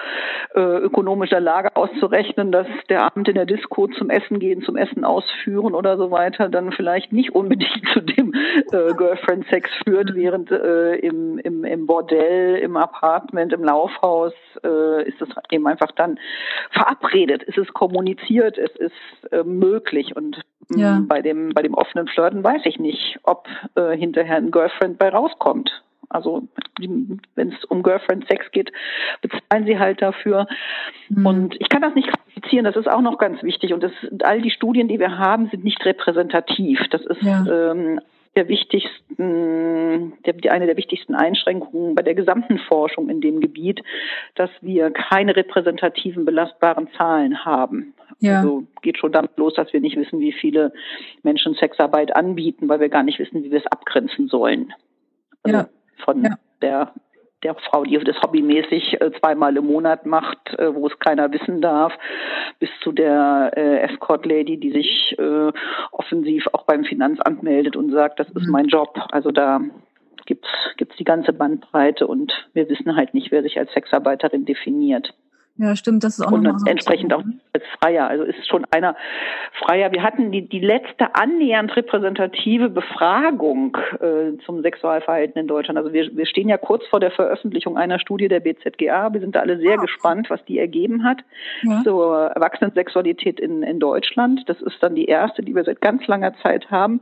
[0.55, 5.03] äh, ökonomischer Lage auszurechnen, dass der Abend in der Disco zum Essen gehen, zum Essen
[5.03, 8.33] ausführen oder so weiter dann vielleicht nicht unbedingt zu dem
[8.71, 14.31] äh, Girlfriend-Sex führt, während äh, im, im, im Bordell, im Apartment, im Laufhaus
[14.63, 16.19] äh, ist es eben einfach dann
[16.71, 20.15] verabredet, es ist kommuniziert, es ist äh, möglich möglich.
[20.15, 20.37] Und
[20.69, 21.01] mm, ja.
[21.07, 25.09] bei dem bei dem offenen Flirten weiß ich nicht, ob äh, hinterher ein Girlfriend bei
[25.09, 25.83] rauskommt.
[26.11, 26.47] Also
[26.79, 28.71] wenn es um Girlfriend Sex geht,
[29.21, 30.47] bezahlen sie halt dafür.
[31.09, 31.25] Mhm.
[31.25, 33.73] Und ich kann das nicht qualifizieren, das ist auch noch ganz wichtig.
[33.73, 33.91] Und das,
[34.23, 36.79] all die Studien, die wir haben, sind nicht repräsentativ.
[36.89, 37.45] Das ist ja.
[37.45, 38.01] ähm,
[38.35, 43.83] der wichtigsten, der, eine der wichtigsten Einschränkungen bei der gesamten Forschung in dem Gebiet,
[44.33, 47.93] dass wir keine repräsentativen belastbaren Zahlen haben.
[48.19, 48.39] Ja.
[48.39, 50.73] Also geht schon damit los, dass wir nicht wissen, wie viele
[51.23, 54.73] Menschen Sexarbeit anbieten, weil wir gar nicht wissen, wie wir es abgrenzen sollen.
[55.43, 55.69] Also ja.
[56.03, 56.37] von ja.
[56.61, 56.93] der
[57.43, 61.61] der Frau, die das hobbymäßig äh, zweimal im Monat macht, äh, wo es keiner wissen
[61.61, 61.93] darf,
[62.59, 65.17] bis zu der äh, Escort-Lady, die sich
[65.91, 68.51] offensiv auch beim Finanzamt meldet und sagt, das ist mhm.
[68.51, 68.99] mein Job.
[69.11, 69.59] Also da
[70.25, 75.13] gibt's gibt's die ganze Bandbreite und wir wissen halt nicht, wer sich als Sexarbeiterin definiert.
[75.59, 78.07] Ja, stimmt, das ist auch Und so entsprechend auch als Freier.
[78.07, 78.95] Also ist schon einer
[79.59, 79.91] Freier.
[79.91, 85.77] Wir hatten die, die letzte annähernd repräsentative Befragung äh, zum Sexualverhalten in Deutschland.
[85.77, 89.11] Also wir, wir stehen ja kurz vor der Veröffentlichung einer Studie der BZGA.
[89.11, 89.81] Wir sind da alle sehr ah.
[89.81, 91.17] gespannt, was die ergeben hat
[91.63, 91.81] ja.
[91.83, 94.43] zur Erwachsenensexualität in, in Deutschland.
[94.47, 97.01] Das ist dann die erste, die wir seit ganz langer Zeit haben.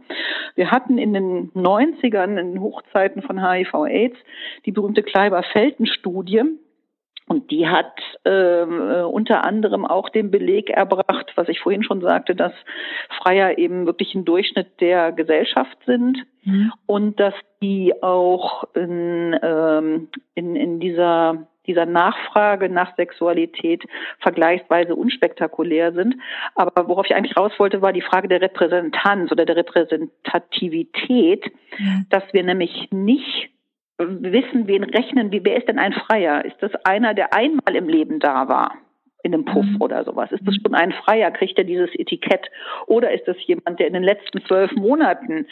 [0.56, 4.17] Wir hatten in den 90ern, in den Hochzeiten von HIV-Aids,
[4.65, 6.58] die berühmte Kleiber-Felten-Studie
[7.28, 7.94] und die hat
[8.26, 12.54] ähm, äh, unter anderem auch den Beleg erbracht, was ich vorhin schon sagte, dass
[13.22, 16.72] Freier eben wirklich ein Durchschnitt der Gesellschaft sind mhm.
[16.86, 23.84] und dass die auch in, ähm, in, in dieser dieser Nachfrage nach Sexualität
[24.20, 26.16] vergleichsweise unspektakulär sind.
[26.56, 32.06] Aber worauf ich eigentlich raus wollte, war die Frage der Repräsentanz oder der Repräsentativität, mhm.
[32.10, 33.50] dass wir nämlich nicht
[33.97, 36.45] wissen, wen rechnen, wie, wer ist denn ein Freier?
[36.45, 38.73] Ist das einer, der einmal im Leben da war?
[39.23, 39.81] in einem Puff mhm.
[39.81, 40.31] oder sowas?
[40.31, 41.31] Ist das schon ein Freier?
[41.31, 42.49] Kriegt er dieses Etikett?
[42.86, 45.47] Oder ist das jemand, der in den letzten zwölf Monaten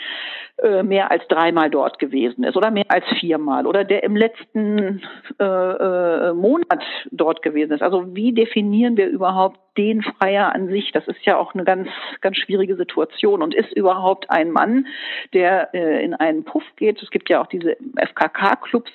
[0.63, 5.01] äh, mehr als dreimal dort gewesen ist oder mehr als viermal oder der im letzten
[5.39, 7.81] äh, äh, Monat dort gewesen ist?
[7.81, 10.92] Also wie definieren wir überhaupt den Freier an sich?
[10.92, 11.88] Das ist ja auch eine ganz,
[12.22, 14.88] ganz schwierige Situation und ist überhaupt ein Mann,
[15.34, 17.02] der äh, in einen Puff geht?
[17.02, 18.92] Es gibt ja auch diese FKK-Clubs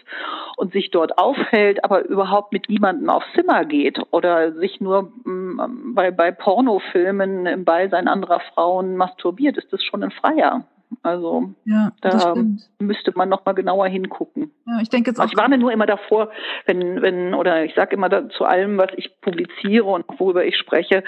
[0.56, 5.94] und sich dort aufhält, aber überhaupt mit niemandem aufs Zimmer geht oder sich nur mm,
[5.94, 10.64] bei, bei Pornofilmen im Beisein anderer Frauen masturbiert, ist das schon ein Freier.
[11.02, 12.34] Also ja, da
[12.78, 14.50] müsste man noch mal genauer hingucken.
[14.66, 15.22] Ja, ich denke jetzt auch.
[15.22, 16.30] Also ich warne nur immer davor,
[16.66, 20.56] wenn wenn oder ich sage immer da, zu allem, was ich publiziere und worüber ich
[20.56, 21.04] spreche,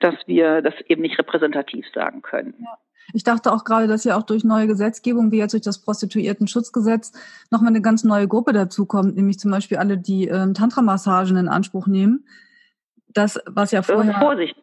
[0.00, 2.54] dass wir das eben nicht repräsentativ sagen können.
[2.58, 2.78] Ja.
[3.12, 7.12] Ich dachte auch gerade, dass ja auch durch neue Gesetzgebung, wie jetzt durch das Prostituierten-Schutzgesetz,
[7.50, 11.86] nochmal eine ganz neue Gruppe dazukommt, nämlich zum Beispiel alle, die ähm, Tantra-Massagen in Anspruch
[11.86, 12.24] nehmen
[13.14, 14.14] das, was ja vorher.
[14.14, 14.56] Vorsicht.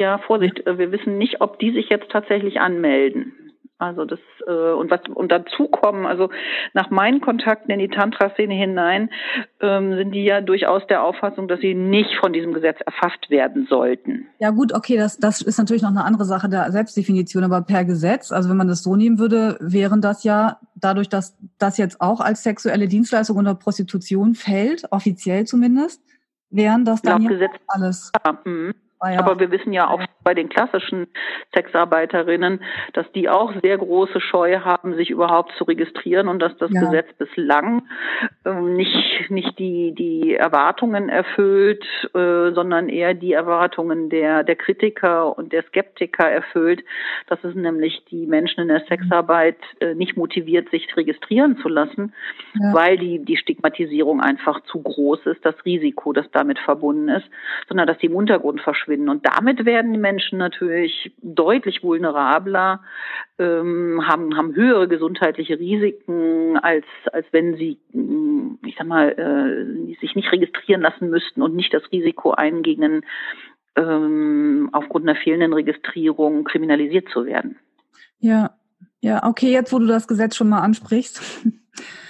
[0.00, 0.62] Ja, Vorsicht.
[0.64, 3.32] Wir wissen nicht, ob die sich jetzt tatsächlich anmelden.
[3.78, 6.30] Also das äh, und was und dazu kommen, also
[6.72, 9.10] nach meinen Kontakten in die Tantra-Szene hinein,
[9.60, 13.66] ähm, sind die ja durchaus der Auffassung, dass sie nicht von diesem Gesetz erfasst werden
[13.68, 14.28] sollten.
[14.38, 17.84] Ja gut, okay, das, das ist natürlich noch eine andere Sache der Selbstdefinition, aber per
[17.84, 22.00] Gesetz, also wenn man das so nehmen würde, wären das ja dadurch, dass das jetzt
[22.00, 26.02] auch als sexuelle Dienstleistung unter Prostitution fällt, offiziell zumindest,
[26.48, 28.10] wären das dann ja Gesetz, alles.
[28.24, 28.72] Ja, mhm.
[28.98, 29.18] Ah, ja.
[29.18, 31.06] Aber wir wissen ja auch bei den klassischen
[31.54, 32.62] Sexarbeiterinnen,
[32.94, 36.80] dass die auch sehr große Scheu haben, sich überhaupt zu registrieren und dass das ja.
[36.80, 37.82] Gesetz bislang
[38.44, 45.36] äh, nicht, nicht die, die Erwartungen erfüllt, äh, sondern eher die Erwartungen der, der Kritiker
[45.36, 46.82] und der Skeptiker erfüllt,
[47.28, 52.14] dass es nämlich die Menschen in der Sexarbeit äh, nicht motiviert, sich registrieren zu lassen,
[52.54, 52.72] ja.
[52.72, 57.26] weil die, die Stigmatisierung einfach zu groß ist, das Risiko, das damit verbunden ist,
[57.68, 58.85] sondern dass die im Untergrund verschwinden.
[59.08, 62.80] Und damit werden die Menschen Menschen natürlich deutlich vulnerabler,
[63.38, 69.96] ähm, haben, haben höhere gesundheitliche Risiken, als, als wenn sie, mm, ich sag mal, äh,
[70.00, 73.04] sich nicht registrieren lassen müssten und nicht das Risiko eingingen,
[73.76, 77.58] ähm, aufgrund einer fehlenden Registrierung kriminalisiert zu werden.
[78.18, 78.56] Ja,
[79.00, 81.20] ja, okay, jetzt wo du das Gesetz schon mal ansprichst.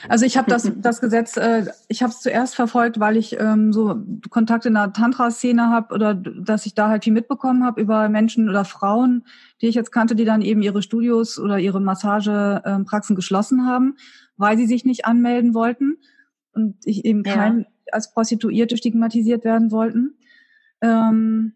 [0.09, 3.73] Also ich habe das, das Gesetz, äh, ich habe es zuerst verfolgt, weil ich ähm,
[3.73, 3.97] so
[4.31, 8.49] Kontakt in der Tantra-Szene habe oder dass ich da halt viel mitbekommen habe über Menschen
[8.49, 9.25] oder Frauen,
[9.61, 13.97] die ich jetzt kannte, die dann eben ihre Studios oder ihre Massagepraxen ähm, geschlossen haben,
[14.37, 15.97] weil sie sich nicht anmelden wollten
[16.53, 17.35] und ich eben ja.
[17.35, 20.17] kein als Prostituierte stigmatisiert werden wollten.
[20.81, 21.55] Ähm,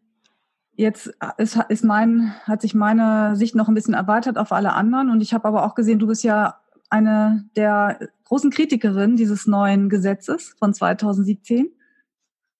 [0.80, 5.10] Jetzt ist, ist mein, hat sich meine Sicht noch ein bisschen erweitert auf alle anderen.
[5.10, 6.59] Und ich habe aber auch gesehen, du bist ja
[6.90, 11.70] eine der großen Kritikerinnen dieses neuen Gesetzes von 2017.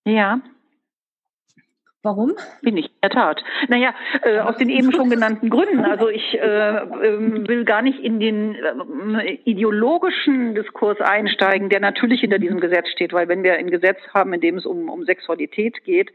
[0.06, 0.40] Ja.
[2.02, 2.32] Warum?
[2.62, 3.44] Bin ich, in der Tat.
[3.68, 5.84] Naja, äh, aus den eben schon genannten Gründen.
[5.84, 12.22] Also ich äh, äh, will gar nicht in den äh, ideologischen Diskurs einsteigen, der natürlich
[12.22, 15.04] hinter diesem Gesetz steht, weil wenn wir ein Gesetz haben, in dem es um, um
[15.04, 16.10] Sexualität geht,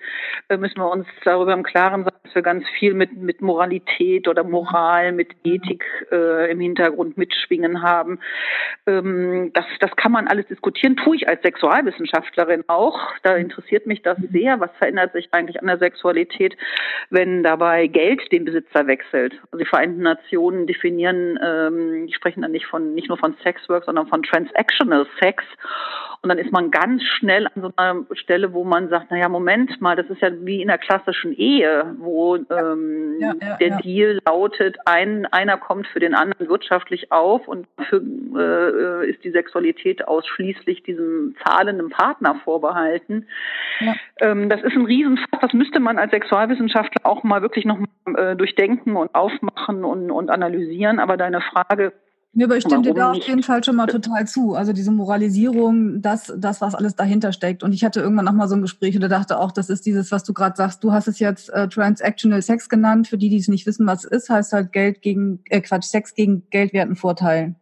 [0.49, 4.27] äh, müssen wir uns darüber im Klaren sein, dass wir ganz viel mit, mit Moralität
[4.27, 8.19] oder Moral, mit Ethik äh, im Hintergrund mitschwingen haben.
[8.87, 12.99] Ähm, das, das kann man alles diskutieren, tue ich als Sexualwissenschaftlerin auch.
[13.21, 14.59] Da interessiert mich das sehr.
[14.59, 16.55] Was verändert sich eigentlich an der der Sexualität,
[17.09, 19.33] wenn dabei Geld den Besitzer wechselt.
[19.51, 23.85] Also die Vereinten Nationen definieren, ähm, die sprechen dann nicht von nicht nur von Sexwork,
[23.85, 25.43] sondern von Transactional Sex.
[26.25, 29.79] Und dann ist man ganz schnell an so einer Stelle, wo man sagt, naja, Moment
[29.79, 33.77] mal, das ist ja wie in der klassischen Ehe, wo ähm, ja, ja, der ja.
[33.77, 39.29] Deal lautet, ein, einer kommt für den anderen wirtschaftlich auf und für, äh, ist die
[39.29, 43.27] Sexualität ausschließlich diesem zahlenden Partner vorbehalten.
[44.19, 48.15] Ähm, das ist ein Riesenfass, das müsste man als Sexualwissenschaftler auch mal wirklich noch mal,
[48.31, 50.99] äh, durchdenken und aufmachen und, und analysieren.
[50.99, 51.93] Aber deine Frage,
[52.35, 54.55] mir aber ich stimme dir da auf jeden Fall schon mal total zu.
[54.55, 57.63] Also diese Moralisierung, das, das, was alles dahinter steckt.
[57.63, 60.11] Und ich hatte irgendwann noch mal so ein Gespräch oder dachte auch, das ist dieses,
[60.11, 60.83] was du gerade sagst.
[60.83, 63.07] Du hast es jetzt äh, Transactional Sex genannt.
[63.07, 65.85] Für die, die es nicht wissen, was es ist, heißt halt Geld gegen, äh, Quatsch,
[65.85, 67.55] Sex gegen geldwerten Vorteil,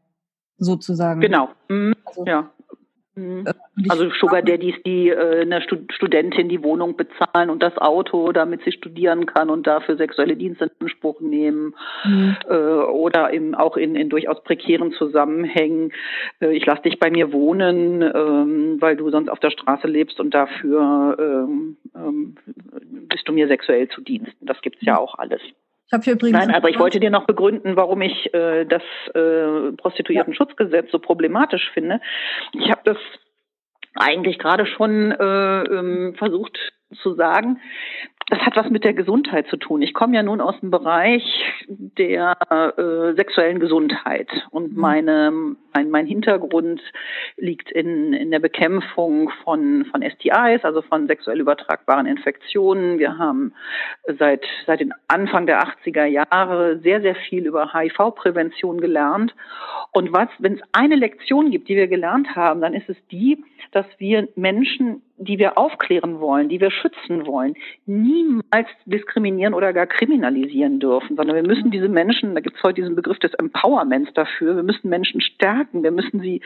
[0.58, 1.22] sozusagen.
[1.22, 1.50] Genau.
[1.70, 1.94] Mhm.
[2.06, 2.50] Also, ja.
[3.16, 3.46] Mhm.
[3.46, 3.54] Äh,
[3.90, 8.72] also Sugar Daddies, die äh, einer Studentin die Wohnung bezahlen und das Auto, damit sie
[8.72, 11.76] studieren kann und dafür sexuelle Dienste in Anspruch nehmen.
[12.06, 12.36] Mhm.
[12.50, 15.92] Äh, oder im, auch in, in durchaus prekären Zusammenhängen.
[16.40, 20.20] Äh, ich lasse dich bei mir wohnen, ähm, weil du sonst auf der Straße lebst
[20.20, 22.36] und dafür ähm, ähm,
[23.10, 24.46] bist du mir sexuell zu Diensten.
[24.46, 25.00] Das gibt's ja mhm.
[25.00, 25.42] auch alles.
[25.94, 28.82] Habe hier übrigens Nein, aber ich wollte dir noch begründen, warum ich äh, das
[29.14, 32.02] äh, Prostituierten-Schutzgesetz so problematisch finde.
[32.54, 32.98] Ich habe das
[33.96, 36.58] eigentlich gerade schon äh, ähm, versucht
[37.02, 37.60] zu sagen.
[38.30, 39.82] Das hat was mit der Gesundheit zu tun.
[39.82, 41.24] Ich komme ja nun aus dem Bereich
[41.68, 42.38] der
[42.78, 44.80] äh, sexuellen Gesundheit und mhm.
[44.80, 46.82] meine, mein, mein Hintergrund
[47.38, 53.00] liegt in, in der Bekämpfung von, von STIs, also von sexuell übertragbaren Infektionen.
[53.00, 53.54] Wir haben
[54.20, 59.36] seit, seit den Anfang der 80er Jahre sehr, sehr viel über HIV-Prävention gelernt.
[59.92, 63.86] Und wenn es eine Lektion gibt, die wir gelernt haben, dann ist es die, dass
[63.98, 67.56] wir Menschen die wir aufklären wollen, die wir schützen wollen,
[67.86, 72.82] niemals diskriminieren oder gar kriminalisieren dürfen, sondern wir müssen diese Menschen, da gibt es heute
[72.82, 76.42] diesen Begriff des Empowerments dafür, wir müssen Menschen stärken, wir müssen sie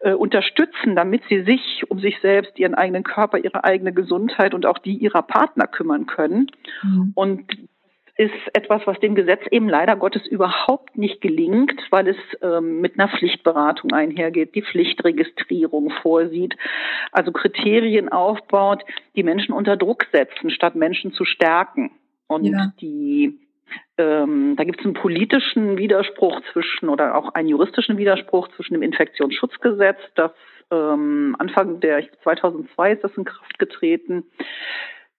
[0.00, 4.66] äh, unterstützen, damit sie sich um sich selbst, ihren eigenen Körper, ihre eigene Gesundheit und
[4.66, 6.50] auch die ihrer Partner kümmern können.
[6.82, 7.12] Mhm.
[7.14, 7.44] Und
[8.16, 12.98] ist etwas, was dem Gesetz eben leider Gottes überhaupt nicht gelingt, weil es ähm, mit
[12.98, 16.56] einer Pflichtberatung einhergeht, die Pflichtregistrierung vorsieht,
[17.10, 18.84] also Kriterien aufbaut,
[19.16, 21.90] die Menschen unter Druck setzen, statt Menschen zu stärken.
[22.26, 22.72] Und ja.
[22.80, 23.38] die
[23.98, 28.82] Ähm, da gibt es einen politischen Widerspruch zwischen oder auch einen juristischen Widerspruch zwischen dem
[28.82, 30.32] Infektionsschutzgesetz, das
[30.72, 34.24] ähm, Anfang der 2002 ist das in Kraft getreten,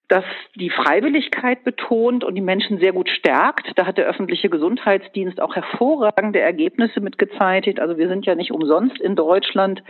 [0.08, 0.24] das
[0.54, 3.72] die Freiwilligkeit betont und die Menschen sehr gut stärkt.
[3.76, 7.80] Da hat der öffentliche Gesundheitsdienst auch hervorragende Ergebnisse mitgezeitigt.
[7.80, 9.82] Also wir sind ja nicht umsonst in Deutschland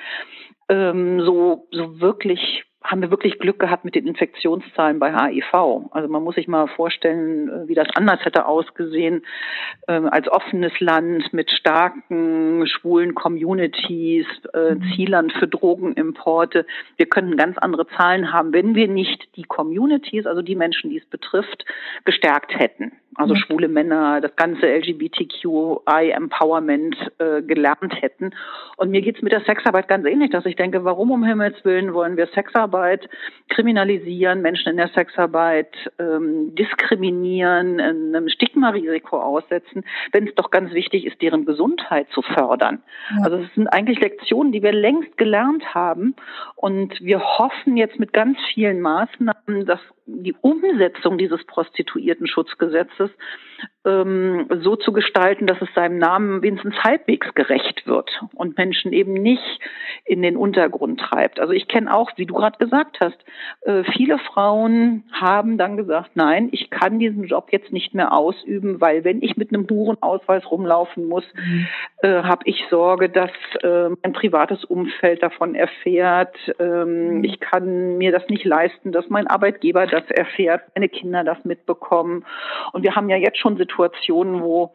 [0.68, 5.88] ähm, so, so wirklich haben wir wirklich Glück gehabt mit den Infektionszahlen bei HIV.
[5.90, 9.24] Also man muss sich mal vorstellen, äh, wie das anders hätte ausgesehen
[9.88, 14.82] ähm, als offenes Land mit starken schwulen Communities, äh, mhm.
[14.94, 16.66] Zielland für Drogenimporte.
[16.96, 20.98] Wir könnten ganz andere Zahlen haben, wenn wir nicht die Communities, also die Menschen, die
[20.98, 21.64] es betrifft,
[22.04, 28.30] gestärkt hätten also schwule Männer, das ganze LGBTQI-Empowerment äh, gelernt hätten.
[28.76, 31.94] Und mir geht's mit der Sexarbeit ganz ähnlich, dass ich denke, warum um Himmels Willen
[31.94, 33.08] wollen wir Sexarbeit
[33.48, 41.06] kriminalisieren, Menschen in der Sexarbeit ähm, diskriminieren, einem Stigmarisiko aussetzen, wenn es doch ganz wichtig
[41.06, 42.82] ist, deren Gesundheit zu fördern.
[43.16, 43.24] Ja.
[43.24, 46.14] Also es sind eigentlich Lektionen, die wir längst gelernt haben.
[46.56, 53.16] Und wir hoffen jetzt mit ganz vielen Maßnahmen, dass die Umsetzung dieses Prostituiertenschutzgesetzes Status
[53.84, 59.12] ähm, so zu gestalten, dass es seinem Namen wenigstens halbwegs gerecht wird und Menschen eben
[59.12, 59.60] nicht
[60.04, 61.40] in den Untergrund treibt.
[61.40, 63.18] Also ich kenne auch, wie du gerade gesagt hast,
[63.62, 68.80] äh, viele Frauen haben dann gesagt, nein, ich kann diesen Job jetzt nicht mehr ausüben,
[68.80, 71.24] weil wenn ich mit einem Hurenausweis rumlaufen muss,
[72.02, 73.30] äh, habe ich Sorge, dass
[73.62, 76.36] äh, mein privates Umfeld davon erfährt.
[76.58, 77.22] Ähm.
[77.24, 82.24] Ich kann mir das nicht leisten, dass mein Arbeitgeber das erfährt, meine Kinder das mitbekommen.
[82.72, 84.74] Und wir haben ja jetzt schon Situationen, wo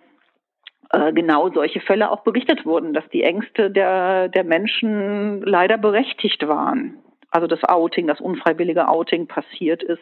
[0.91, 6.47] äh, genau solche Fälle auch berichtet wurden, dass die Ängste der, der Menschen leider berechtigt
[6.47, 6.97] waren
[7.31, 10.01] also das Outing, das unfreiwillige Outing passiert ist.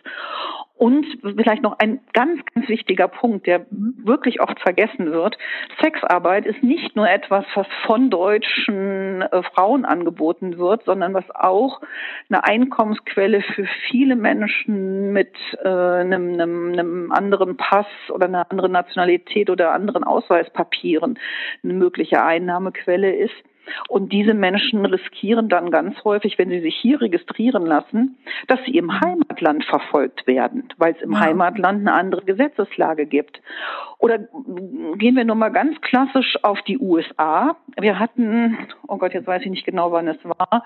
[0.75, 5.35] Und vielleicht noch ein ganz, ganz wichtiger Punkt, der wirklich oft vergessen wird.
[5.81, 11.81] Sexarbeit ist nicht nur etwas, was von deutschen äh, Frauen angeboten wird, sondern was auch
[12.29, 18.71] eine Einkommensquelle für viele Menschen mit äh, einem, einem, einem anderen Pass oder einer anderen
[18.71, 21.17] Nationalität oder anderen Ausweispapieren
[21.63, 23.33] eine mögliche Einnahmequelle ist.
[23.87, 28.77] Und diese Menschen riskieren dann ganz häufig, wenn sie sich hier registrieren lassen, dass sie
[28.77, 31.19] im Heimatland verfolgt werden, weil es im ja.
[31.19, 33.41] Heimatland eine andere Gesetzeslage gibt.
[33.99, 37.57] Oder gehen wir nur mal ganz klassisch auf die USA.
[37.79, 38.57] Wir hatten,
[38.87, 40.65] oh Gott, jetzt weiß ich nicht genau, wann es war,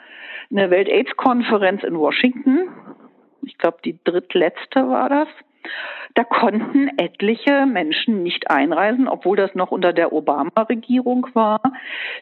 [0.50, 2.70] eine Welt-AIDS-Konferenz in Washington.
[3.44, 5.28] Ich glaube, die drittletzte war das.
[6.14, 11.62] Da konnten etliche Menschen nicht einreisen, obwohl das noch unter der Obama-Regierung war.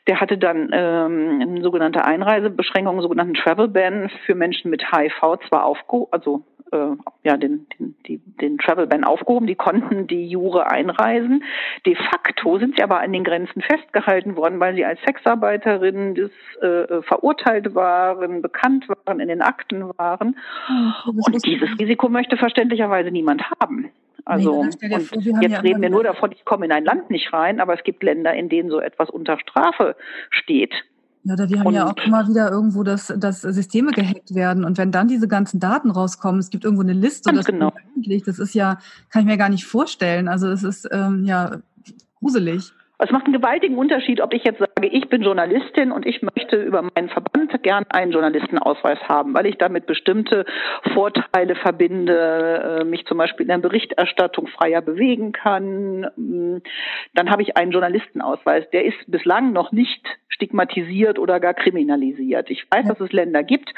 [0.08, 5.66] Der hatte dann ähm, eine sogenannte Einreisebeschränkung, sogenannten Travel Ban für Menschen mit HIV zwar
[5.66, 10.70] aufgehoben, also äh, ja den, den, die, den Travel Ban aufgehoben, die konnten die Jure
[10.70, 11.44] einreisen.
[11.86, 16.32] De facto sind sie aber an den Grenzen festgehalten worden, weil sie als Sexarbeiterinnen des,
[16.62, 20.38] äh, verurteilt waren, bekannt waren, in den Akten waren.
[20.70, 23.92] Oh, und dieses Risiko möchte verständlicherweise niemand haben.
[24.26, 27.10] Also nee, und vor, jetzt ja reden wir nur davon, ich komme in ein Land
[27.10, 29.96] nicht rein, aber es gibt Länder, in denen so etwas unter Strafe
[30.30, 30.74] steht.
[31.24, 34.64] Ja, da wir haben und, ja auch immer wieder irgendwo, dass, dass Systeme gehackt werden
[34.64, 37.74] und wenn dann diese ganzen Daten rauskommen, es gibt irgendwo eine Liste, das genau.
[38.26, 38.78] das ist ja,
[39.10, 40.30] kann ich mir gar nicht vorstellen.
[40.30, 41.58] Also es ist ähm, ja
[42.20, 42.72] gruselig.
[43.00, 46.62] Es macht einen gewaltigen Unterschied, ob ich jetzt sage, ich bin Journalistin und ich möchte
[46.62, 50.46] über meinen Verband gern einen Journalistenausweis haben, weil ich damit bestimmte
[50.94, 56.10] Vorteile verbinde, äh, mich zum Beispiel in der Berichterstattung freier bewegen kann.
[56.16, 56.58] Mm,
[57.14, 58.70] dann habe ich einen Journalistenausweis.
[58.72, 62.50] Der ist bislang noch nicht stigmatisiert oder gar kriminalisiert.
[62.50, 63.74] Ich weiß, dass es Länder gibt,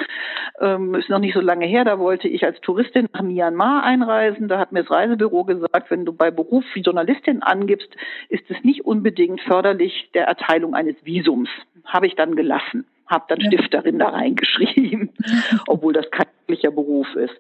[0.60, 4.47] ähm, ist noch nicht so lange her, da wollte ich als Touristin nach Myanmar einreisen.
[4.47, 7.89] Da hat mir das Reisebüro gesagt, wenn du bei Beruf wie Journalistin angibst,
[8.30, 11.50] ist es nicht unbedingt unbedingt förderlich der Erteilung eines Visums.
[11.86, 13.52] Habe ich dann gelassen, habe dann ja.
[13.52, 15.12] Stifterin da reingeschrieben,
[15.68, 17.34] obwohl das kein wirklicher Beruf ist.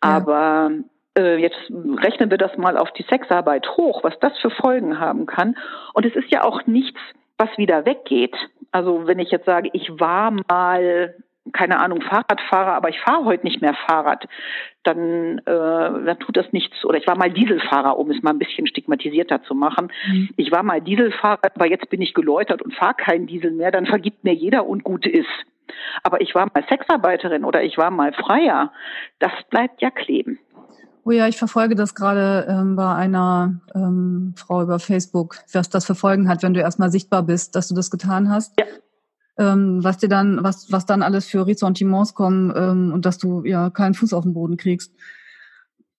[0.00, 0.70] Aber
[1.16, 5.26] äh, jetzt rechnen wir das mal auf die Sexarbeit hoch, was das für Folgen haben
[5.26, 5.56] kann.
[5.92, 6.98] Und es ist ja auch nichts,
[7.38, 8.36] was wieder weggeht.
[8.70, 11.14] Also wenn ich jetzt sage, ich war mal
[11.52, 14.26] keine Ahnung, Fahrradfahrer, aber ich fahre heute nicht mehr Fahrrad,
[14.82, 16.84] dann, äh, dann tut das nichts.
[16.84, 19.92] Oder ich war mal Dieselfahrer, um es mal ein bisschen stigmatisierter zu machen.
[20.06, 20.30] Mhm.
[20.36, 23.86] Ich war mal Dieselfahrer, aber jetzt bin ich geläutert und fahre keinen Diesel mehr, dann
[23.86, 25.28] vergibt mir jeder und gut ist.
[26.02, 28.72] Aber ich war mal Sexarbeiterin oder ich war mal Freier,
[29.18, 30.38] das bleibt ja kleben.
[31.06, 35.84] Oh ja, ich verfolge das gerade ähm, bei einer ähm, Frau über Facebook, was das
[35.84, 38.58] für Folgen hat, wenn du erstmal sichtbar bist, dass du das getan hast.
[38.58, 38.64] Ja
[39.38, 43.44] ähm, was dir dann, was, was dann alles für Ressentiments kommen ähm, und dass du
[43.44, 44.92] ja keinen Fuß auf den Boden kriegst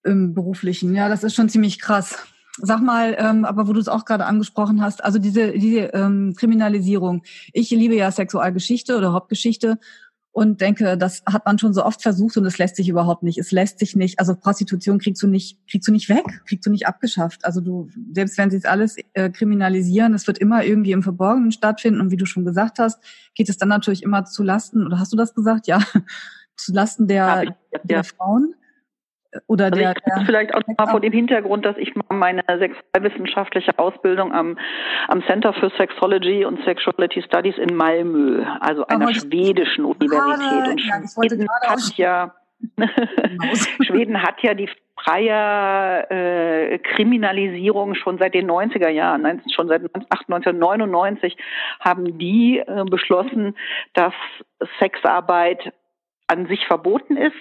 [0.03, 0.93] im beruflichen.
[0.95, 2.17] Ja, das ist schon ziemlich krass.
[2.57, 6.35] Sag mal, ähm, aber wo du es auch gerade angesprochen hast, also diese, diese ähm,
[6.37, 7.23] Kriminalisierung.
[7.51, 9.77] Ich liebe ja Sexualgeschichte oder Hauptgeschichte
[10.35, 13.37] und denke, das hat man schon so oft versucht und es lässt sich überhaupt nicht.
[13.37, 16.71] Es lässt sich nicht, also Prostitution kriegst du nicht, kriegst du nicht weg, kriegst du
[16.71, 17.45] nicht abgeschafft.
[17.45, 21.53] Also du, selbst wenn sie es alles äh, kriminalisieren, es wird immer irgendwie im Verborgenen
[21.53, 23.01] stattfinden und wie du schon gesagt hast,
[23.33, 25.67] geht es dann natürlich immer zu Lasten, oder hast du das gesagt?
[25.67, 25.79] Ja,
[26.57, 28.55] zu Lasten der, ja, der Frauen
[29.47, 34.33] oder also der, der vielleicht auch mal vor dem Hintergrund, dass ich meine sexualwissenschaftliche Ausbildung
[34.33, 34.57] am,
[35.07, 40.67] am Center for Sexology und Sexuality Studies in Malmö, also einer schwedischen Universität.
[40.67, 42.33] Und ja, Schweden hat ja
[43.81, 51.37] Schweden hat ja die freie äh, Kriminalisierung schon seit den 90er Jahren, schon seit 1999
[51.79, 53.55] haben die äh, beschlossen,
[53.93, 54.13] dass
[54.79, 55.73] Sexarbeit
[56.27, 57.35] an sich verboten ist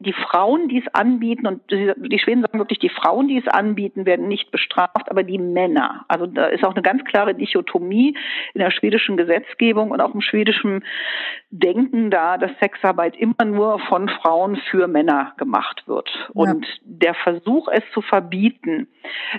[0.00, 4.06] die Frauen, die es anbieten, und die Schweden sagen wirklich, die Frauen, die es anbieten,
[4.06, 6.06] werden nicht bestraft, aber die Männer.
[6.08, 8.16] Also da ist auch eine ganz klare Dichotomie
[8.54, 10.84] in der schwedischen Gesetzgebung und auch im schwedischen
[11.50, 16.08] Denken da, dass Sexarbeit immer nur von Frauen für Männer gemacht wird.
[16.32, 16.72] Und ja.
[16.84, 18.88] der Versuch, es zu verbieten,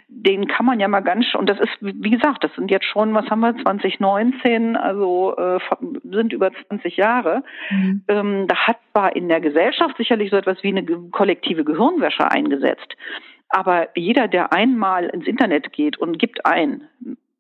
[0.08, 3.16] den kann man ja mal ganz, und das ist, wie gesagt, das sind jetzt schon,
[3.16, 5.60] was haben wir, 2019, also äh,
[6.04, 7.44] sind über 20 Jahre.
[7.72, 8.04] Mhm.
[8.08, 12.30] Ähm, da hat zwar in der Gesellschaft sicherlich so etwas etwas wie eine kollektive Gehirnwäsche
[12.30, 12.96] eingesetzt.
[13.50, 16.88] Aber jeder, der einmal ins Internet geht und gibt ein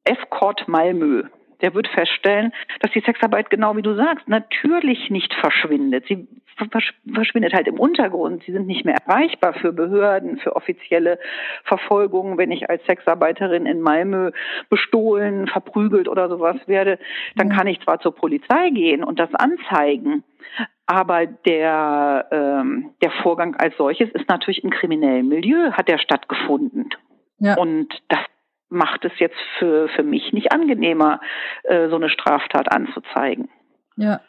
[0.03, 1.23] F-Court Malmö,
[1.61, 6.05] der wird feststellen, dass die Sexarbeit genau wie du sagst, natürlich nicht verschwindet.
[6.07, 6.27] Sie
[7.13, 8.43] verschwindet halt im Untergrund.
[8.45, 11.19] Sie sind nicht mehr erreichbar für Behörden, für offizielle
[11.63, 12.37] Verfolgungen.
[12.37, 14.31] Wenn ich als Sexarbeiterin in Malmö
[14.69, 16.99] bestohlen, verprügelt oder sowas werde,
[17.35, 20.23] dann kann ich zwar zur Polizei gehen und das anzeigen,
[20.91, 26.89] aber der, ähm, der Vorgang als solches ist natürlich im kriminellen Milieu, hat er stattgefunden.
[27.39, 27.55] Ja.
[27.55, 28.19] Und das
[28.69, 31.21] macht es jetzt für, für mich nicht angenehmer,
[31.63, 33.49] äh, so eine Straftat anzuzeigen.
[33.95, 34.19] Ja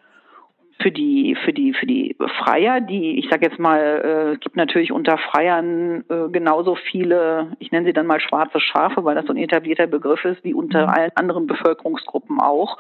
[0.81, 4.93] für die für die für die Freier, die ich sage jetzt mal, äh, gibt natürlich
[4.93, 9.33] unter Freiern äh, genauso viele, ich nenne sie dann mal schwarze Schafe, weil das so
[9.33, 10.93] ein etablierter Begriff ist, wie unter mhm.
[10.93, 12.79] allen anderen Bevölkerungsgruppen auch.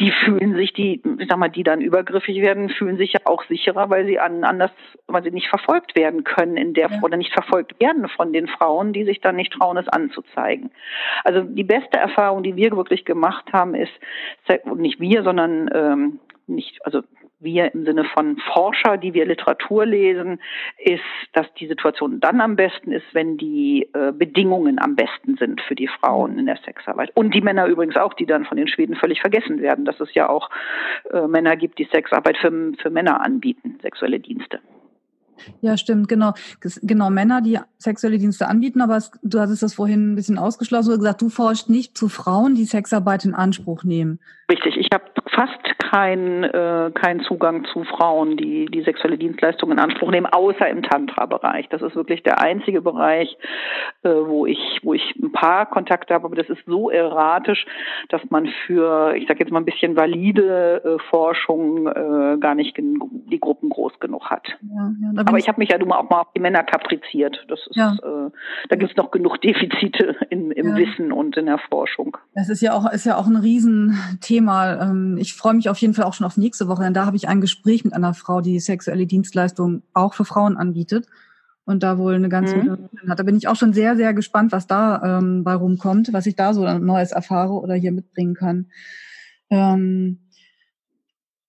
[0.00, 3.44] Die fühlen sich, die, ich sag mal, die dann übergriffig werden, fühlen sich ja auch
[3.44, 4.70] sicherer, weil sie an, anders,
[5.06, 6.98] weil sie nicht verfolgt werden können in der ja.
[7.02, 10.70] oder nicht verfolgt werden von den Frauen, die sich dann nicht trauen, es anzuzeigen.
[11.24, 13.92] Also die beste Erfahrung, die wir wirklich gemacht haben, ist
[14.76, 17.02] nicht wir, sondern ähm, nicht, also
[17.38, 20.40] wir im Sinne von Forscher, die wir Literatur lesen,
[20.78, 25.60] ist, dass die Situation dann am besten ist, wenn die äh, Bedingungen am besten sind
[25.60, 27.10] für die Frauen in der Sexarbeit.
[27.14, 30.12] Und die Männer übrigens auch, die dann von den Schweden völlig vergessen werden, dass es
[30.14, 30.50] ja auch
[31.12, 34.60] äh, Männer gibt, die Sexarbeit für, für Männer anbieten, sexuelle Dienste.
[35.60, 36.32] Ja, stimmt, genau.
[36.82, 40.92] Genau, Männer, die sexuelle Dienste anbieten, aber es, du hattest das vorhin ein bisschen ausgeschlossen
[40.92, 44.18] und gesagt, du forschst nicht zu Frauen, die Sexarbeit in Anspruch nehmen.
[44.50, 49.78] Richtig, ich habe fast keinen äh, kein Zugang zu Frauen, die die sexuelle Dienstleistung in
[49.78, 51.68] Anspruch nehmen, außer im Tantra-Bereich.
[51.68, 53.36] Das ist wirklich der einzige Bereich,
[54.02, 57.66] äh, wo ich wo ich ein paar Kontakte habe, aber das ist so erratisch,
[58.08, 62.76] dass man für, ich sage jetzt mal ein bisschen valide äh, Forschung äh, gar nicht
[62.76, 64.46] die Gruppen groß genug hat.
[64.62, 67.44] Ja, ja, aber ich habe mich ja nun auch mal auf die Männer kapriziert.
[67.48, 67.94] Das ist, ja.
[67.94, 68.30] äh,
[68.68, 72.16] da gibt es noch genug Defizite in, im Wissen und in der Forschung.
[72.34, 74.82] Das ist ja auch ist ja auch ein Riesenthema Thema.
[74.82, 77.16] Ähm, ich freue mich auf jeden Fall auch schon auf nächste Woche, denn da habe
[77.16, 81.06] ich ein Gespräch mit einer Frau, die sexuelle Dienstleistungen auch für Frauen anbietet
[81.64, 82.88] und da wohl eine ganze mhm.
[83.08, 83.18] hat.
[83.18, 86.36] Da bin ich auch schon sehr, sehr gespannt, was da ähm, bei rumkommt, was ich
[86.36, 88.66] da so Neues erfahre oder hier mitbringen kann.
[89.50, 90.20] Ähm,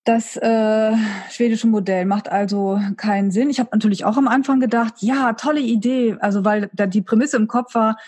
[0.08, 0.92] das äh,
[1.30, 3.50] schwedische Modell macht also keinen Sinn.
[3.50, 7.36] Ich habe natürlich auch am Anfang gedacht, ja, tolle Idee, also weil da die Prämisse
[7.36, 7.98] im Kopf war,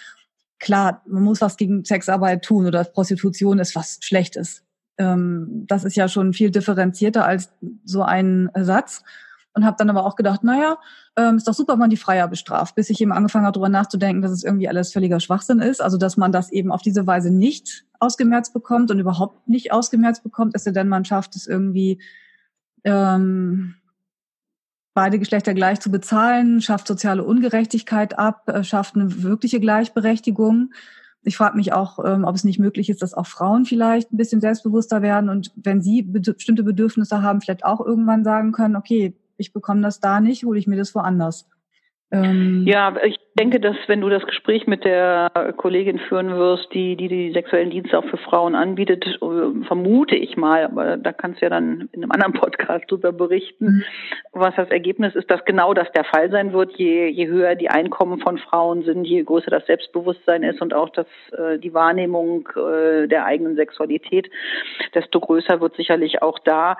[0.58, 4.62] klar, man muss was gegen Sexarbeit tun oder Prostitution ist was Schlechtes
[5.00, 7.50] ähm, das ist ja schon viel differenzierter als
[7.84, 9.02] so ein Satz.
[9.52, 10.78] Und habe dann aber auch gedacht, naja,
[11.16, 13.68] ähm, ist doch super, wenn man die Freier bestraft, bis ich eben angefangen habe, darüber
[13.68, 15.82] nachzudenken, dass es irgendwie alles völliger Schwachsinn ist.
[15.82, 20.22] Also dass man das eben auf diese Weise nicht ausgemerzt bekommt und überhaupt nicht ausgemerzt
[20.22, 22.00] bekommt, ist ja denn man schafft es irgendwie
[22.84, 23.74] ähm,
[24.94, 30.72] beide Geschlechter gleich zu bezahlen, schafft soziale Ungerechtigkeit ab, äh, schafft eine wirkliche Gleichberechtigung.
[31.22, 34.16] Ich frage mich auch, ähm, ob es nicht möglich ist, dass auch Frauen vielleicht ein
[34.16, 39.14] bisschen selbstbewusster werden und wenn sie bestimmte Bedürfnisse haben, vielleicht auch irgendwann sagen können, okay,
[39.40, 41.48] ich bekomme das da nicht, hole ich mir das woanders.
[42.12, 46.96] Ähm, ja, ich denke, dass wenn du das Gespräch mit der Kollegin führen wirst, die
[46.96, 51.40] die, die sexuellen Dienste auch für Frauen anbietet, äh, vermute ich mal, aber da kannst
[51.40, 53.84] du ja dann in einem anderen Podcast drüber berichten, mhm.
[54.32, 56.76] was das Ergebnis ist, dass genau das der Fall sein wird.
[56.76, 60.88] Je, je höher die Einkommen von Frauen sind, je größer das Selbstbewusstsein ist und auch
[60.88, 61.06] das,
[61.38, 64.28] äh, die Wahrnehmung äh, der eigenen Sexualität,
[64.94, 66.76] desto größer wird sicherlich auch da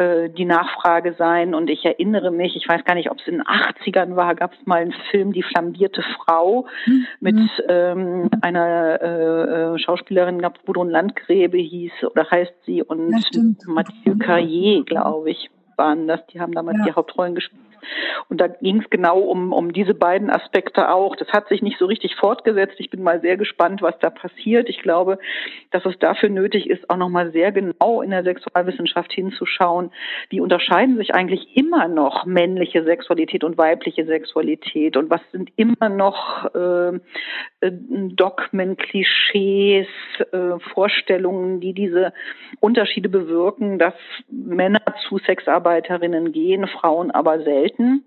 [0.00, 1.54] äh, die Nachfrage sein.
[1.54, 4.54] Und ich erinnere mich, ich weiß gar nicht, ob es in den 80ern war, gab
[4.54, 7.06] es mal einen Film, Die flambierte Frau, mhm.
[7.20, 7.36] mit
[7.68, 13.10] ähm, einer äh, äh Schauspielerin, Gudrun Landgräbe hieß oder heißt sie, und
[13.66, 16.24] Mathieu Carrier, glaube ich, waren das.
[16.28, 16.84] Die haben damals ja.
[16.86, 17.69] die Hauptrollen gespielt.
[18.28, 21.16] Und da ging es genau um, um diese beiden Aspekte auch.
[21.16, 22.76] Das hat sich nicht so richtig fortgesetzt.
[22.78, 24.68] Ich bin mal sehr gespannt, was da passiert.
[24.68, 25.18] Ich glaube,
[25.70, 29.90] dass es dafür nötig ist, auch nochmal sehr genau in der Sexualwissenschaft hinzuschauen,
[30.28, 35.88] wie unterscheiden sich eigentlich immer noch männliche Sexualität und weibliche Sexualität und was sind immer
[35.88, 36.96] noch äh,
[37.60, 37.72] äh
[38.12, 39.86] Dogmen, Klischees,
[40.32, 42.12] äh, Vorstellungen, die diese
[42.60, 43.94] Unterschiede bewirken, dass
[44.28, 48.04] Männer zu Sexarbeiterinnen gehen, Frauen aber selten selten.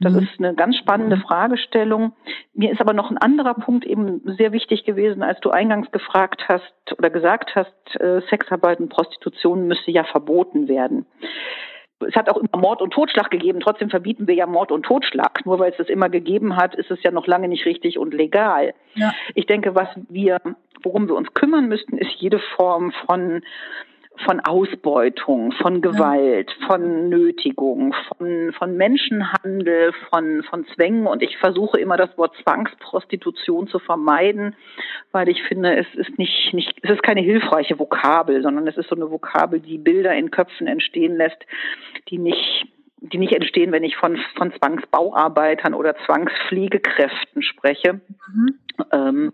[0.00, 0.18] Das mhm.
[0.20, 2.12] ist eine ganz spannende Fragestellung.
[2.54, 6.44] Mir ist aber noch ein anderer Punkt eben sehr wichtig gewesen, als du eingangs gefragt
[6.48, 11.06] hast oder gesagt hast, äh, Sexarbeit und Prostitution müsse ja verboten werden
[12.06, 13.60] es hat auch immer Mord und Totschlag gegeben.
[13.60, 15.46] Trotzdem verbieten wir ja Mord und Totschlag.
[15.46, 18.12] Nur weil es das immer gegeben hat, ist es ja noch lange nicht richtig und
[18.12, 18.74] legal.
[18.94, 19.14] Ja.
[19.34, 20.38] Ich denke, was wir,
[20.82, 23.42] worum wir uns kümmern müssten, ist jede Form von
[24.24, 26.66] von Ausbeutung, von Gewalt, ja.
[26.66, 31.06] von Nötigung, von, von Menschenhandel, von, von Zwängen.
[31.06, 34.54] Und ich versuche immer das Wort Zwangsprostitution zu vermeiden,
[35.12, 38.88] weil ich finde, es ist nicht, nicht, es ist keine hilfreiche Vokabel, sondern es ist
[38.88, 41.44] so eine Vokabel, die Bilder in Köpfen entstehen lässt,
[42.08, 42.66] die nicht,
[43.00, 48.00] die nicht entstehen, wenn ich von, von Zwangsbauarbeitern oder Zwangspflegekräften spreche.
[48.32, 48.58] Mhm.
[48.92, 49.32] Ähm,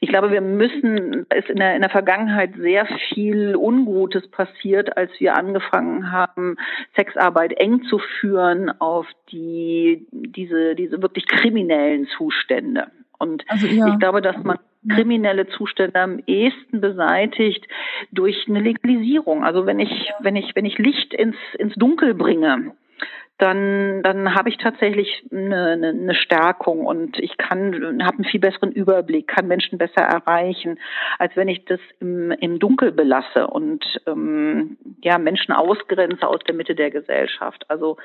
[0.00, 5.10] ich glaube, wir müssen, ist in der, in der Vergangenheit sehr viel Ungutes passiert, als
[5.18, 6.56] wir angefangen haben,
[6.96, 12.88] Sexarbeit eng zu führen auf die, diese, diese wirklich kriminellen Zustände.
[13.18, 13.88] Und also, ja.
[13.88, 14.58] ich glaube, dass man
[14.88, 17.66] kriminelle Zustände am ehesten beseitigt
[18.12, 19.44] durch eine Legalisierung.
[19.44, 22.72] Also wenn ich, wenn ich, wenn ich Licht ins, ins Dunkel bringe,
[23.38, 28.38] dann, dann habe ich tatsächlich eine, eine, eine Stärkung und ich kann, habe einen viel
[28.38, 30.78] besseren Überblick, kann Menschen besser erreichen,
[31.18, 36.54] als wenn ich das im, im Dunkel belasse und ähm, ja Menschen ausgrenze aus der
[36.54, 37.68] Mitte der Gesellschaft.
[37.68, 37.96] Also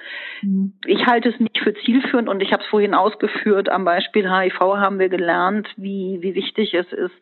[0.42, 0.74] mhm.
[0.86, 3.70] ich halte es nicht für zielführend und ich habe es vorhin ausgeführt.
[3.70, 7.16] Am Beispiel HIV haben wir gelernt, wie, wie wichtig es ist,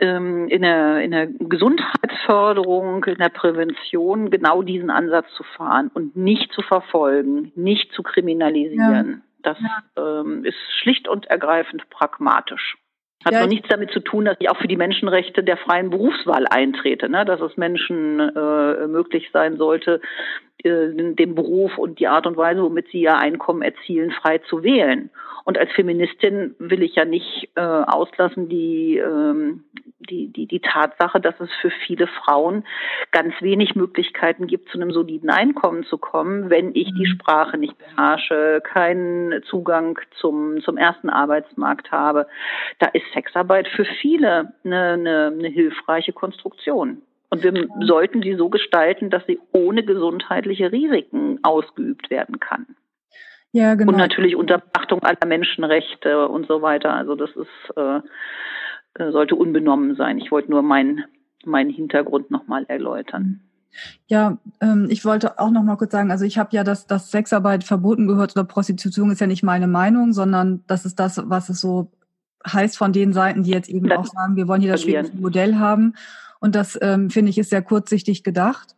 [0.00, 6.16] ähm, in der, in der Gesundheitsförderung, in der Prävention genau diesen Ansatz zu fahren und
[6.16, 9.22] nicht zu verfolgen, nicht zu kriminalisieren.
[9.24, 9.28] Ja.
[9.42, 10.20] Das ja.
[10.20, 12.76] Ähm, ist schlicht und ergreifend pragmatisch.
[13.24, 15.90] Hat ja, noch nichts damit zu tun, dass ich auch für die Menschenrechte der freien
[15.90, 17.24] Berufswahl eintrete, ne?
[17.24, 20.00] dass es Menschen äh, möglich sein sollte,
[20.64, 24.62] äh, den Beruf und die Art und Weise, womit sie ihr Einkommen erzielen, frei zu
[24.62, 25.10] wählen.
[25.44, 29.64] Und als Feministin will ich ja nicht äh, auslassen die, ähm,
[29.98, 32.64] die, die, die Tatsache, dass es für viele Frauen
[33.10, 37.18] ganz wenig Möglichkeiten gibt, zu einem soliden Einkommen zu kommen, wenn ich die mhm.
[37.18, 42.28] Sprache nicht beherrsche, keinen Zugang zum, zum ersten Arbeitsmarkt habe.
[42.78, 47.02] Da ist Sexarbeit für viele eine, eine, eine hilfreiche Konstruktion.
[47.32, 52.66] Und wir sollten sie so gestalten, dass sie ohne gesundheitliche Risiken ausgeübt werden kann.
[53.52, 53.90] Ja, genau.
[53.90, 56.92] Und natürlich unter Beachtung aller Menschenrechte und so weiter.
[56.92, 58.00] Also das ist äh,
[59.02, 60.18] äh sollte unbenommen sein.
[60.18, 61.04] Ich wollte nur meinen
[61.46, 63.40] meinen Hintergrund nochmal erläutern.
[64.08, 67.10] Ja, ähm, ich wollte auch noch mal kurz sagen, also ich habe ja, dass, dass
[67.10, 71.48] Sexarbeit verboten gehört oder Prostitution ist ja nicht meine Meinung, sondern das ist das, was
[71.48, 71.90] es so
[72.46, 75.16] heißt von den Seiten, die jetzt eben das auch sagen, wir wollen hier das schwedische
[75.16, 75.94] Modell haben.
[76.42, 78.76] Und das ähm, finde ich ist sehr kurzsichtig gedacht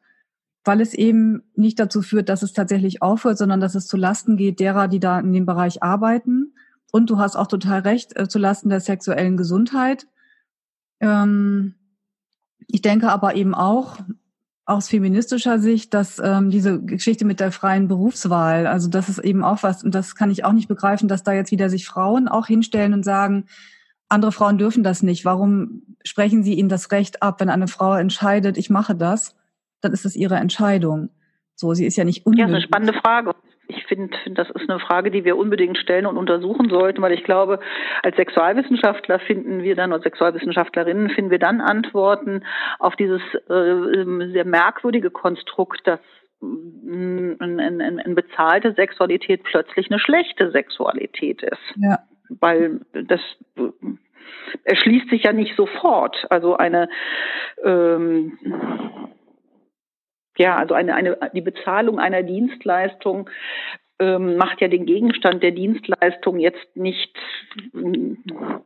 [0.65, 4.37] weil es eben nicht dazu führt, dass es tatsächlich aufhört, sondern dass es zu Lasten
[4.37, 6.55] geht derer, die da in dem Bereich arbeiten.
[6.91, 10.07] Und du hast auch total recht, äh, zu Lasten der sexuellen Gesundheit.
[11.01, 11.75] Ähm,
[12.67, 13.99] ich denke aber eben auch
[14.65, 19.45] aus feministischer Sicht, dass ähm, diese Geschichte mit der freien Berufswahl, also das ist eben
[19.45, 22.29] auch was, und das kann ich auch nicht begreifen, dass da jetzt wieder sich Frauen
[22.29, 23.45] auch hinstellen und sagen,
[24.15, 25.25] andere Frauen dürfen das nicht.
[25.25, 29.35] Warum sprechen sie ihnen das Recht ab, wenn eine Frau entscheidet, ich mache das?
[29.85, 31.11] dann ist es ihre Entscheidung.
[31.55, 32.49] So, sie ist ja nicht unmöglich.
[32.49, 33.35] Ja, eine spannende Frage.
[33.69, 37.13] Ich finde, find, das ist eine Frage, die wir unbedingt stellen und untersuchen sollten, weil
[37.13, 37.61] ich glaube,
[38.03, 42.45] als Sexualwissenschaftler finden wir dann, oder Sexualwissenschaftlerinnen finden wir dann Antworten
[42.79, 46.01] auf dieses äh, sehr merkwürdige Konstrukt, dass
[46.43, 51.75] eine, eine, eine bezahlte Sexualität plötzlich eine schlechte Sexualität ist.
[51.77, 52.01] Ja.
[52.29, 53.21] Weil das
[54.65, 56.27] erschließt sich ja nicht sofort.
[56.31, 56.89] Also eine
[57.63, 58.39] ähm,
[60.37, 63.31] ja, also eine, eine, die Bezahlung einer Dienstleistung
[64.01, 67.17] ähm, macht ja den Gegenstand der Dienstleistung jetzt nicht,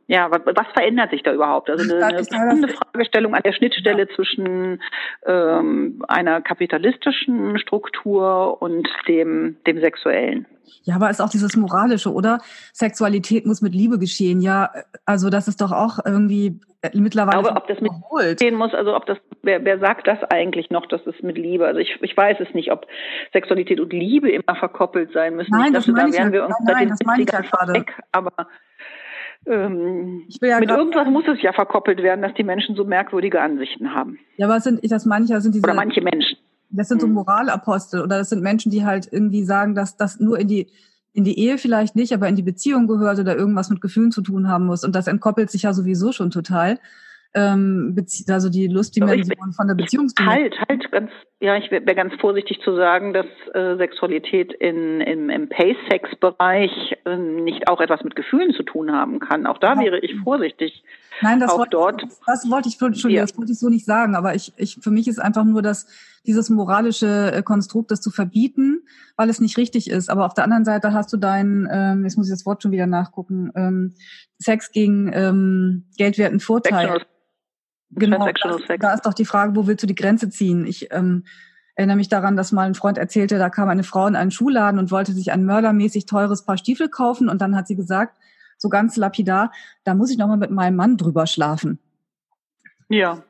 [0.07, 1.69] ja, was, was verändert sich da überhaupt?
[1.69, 4.15] Also eine, eine Fragestellung an der Schnittstelle ja.
[4.15, 4.81] zwischen
[5.25, 10.47] ähm, einer kapitalistischen Struktur und dem, dem sexuellen.
[10.83, 12.39] Ja, aber ist auch dieses Moralische, oder?
[12.73, 14.41] Sexualität muss mit Liebe geschehen.
[14.41, 14.71] Ja,
[15.05, 17.37] also das ist doch auch irgendwie äh, mittlerweile.
[17.37, 17.91] Aber ob das mit
[18.37, 21.67] gehen muss, also ob das, wer, wer sagt das eigentlich noch, dass es mit Liebe?
[21.67, 22.87] Also ich, ich weiß es nicht, ob
[23.33, 25.51] Sexualität und Liebe immer verkoppelt sein müssen.
[25.51, 27.73] Nein, ich das dachte, da wären wir uns nein, nein, das meine ich ja gerade.
[27.73, 28.31] Weg, aber
[29.45, 33.93] ähm, ja mit irgendwas muss es ja verkoppelt werden, dass die Menschen so merkwürdige Ansichten
[33.93, 34.19] haben.
[34.37, 35.65] Ja, aber sind, das meine ich ja, sind diese.
[35.65, 36.37] Oder manche Menschen.
[36.69, 37.13] Das sind so hm.
[37.13, 40.67] Moralapostel oder das sind Menschen, die halt irgendwie sagen, dass das nur in die
[41.11, 44.21] in die Ehe vielleicht nicht, aber in die Beziehung gehört oder irgendwas mit Gefühlen zu
[44.21, 44.83] tun haben muss.
[44.83, 46.79] Und das entkoppelt sich ja sowieso schon total
[47.35, 47.95] ähm,
[48.29, 50.43] also die Lustdimension von der Beziehungsdimension.
[50.43, 55.29] Halt, halt, ganz, ja, ich wäre ganz vorsichtig zu sagen, dass äh, Sexualität in, im,
[55.29, 59.45] im Pay-Sex-Bereich äh, nicht auch etwas mit Gefühlen zu tun haben kann.
[59.45, 59.81] Auch da ja.
[59.81, 60.83] wäre ich vorsichtig.
[61.21, 63.21] Nein, das, auch wollte, dort, das wollte ich, Entschuldigung, ja.
[63.21, 65.87] das wollte ich so nicht sagen, aber ich, ich, für mich ist einfach nur das,
[66.25, 68.81] dieses moralische äh, Konstrukt, das zu verbieten,
[69.15, 70.09] weil es nicht richtig ist.
[70.09, 72.71] Aber auf der anderen Seite hast du deinen, ähm, jetzt muss ich das Wort schon
[72.71, 73.95] wieder nachgucken, ähm,
[74.37, 76.87] Sex gegen ähm, geldwerten Vorteil.
[76.87, 77.05] Sexual
[77.91, 80.65] Genau, da, da ist doch die Frage, wo willst du die Grenze ziehen?
[80.67, 81.25] Ich ähm,
[81.75, 84.79] erinnere mich daran, dass mal ein Freund erzählte, da kam eine Frau in einen Schuhladen
[84.79, 88.15] und wollte sich ein mördermäßig teures Paar Stiefel kaufen und dann hat sie gesagt,
[88.57, 89.51] so ganz lapidar,
[89.83, 91.79] da muss ich noch mal mit meinem Mann drüber schlafen.
[92.89, 93.23] Ja.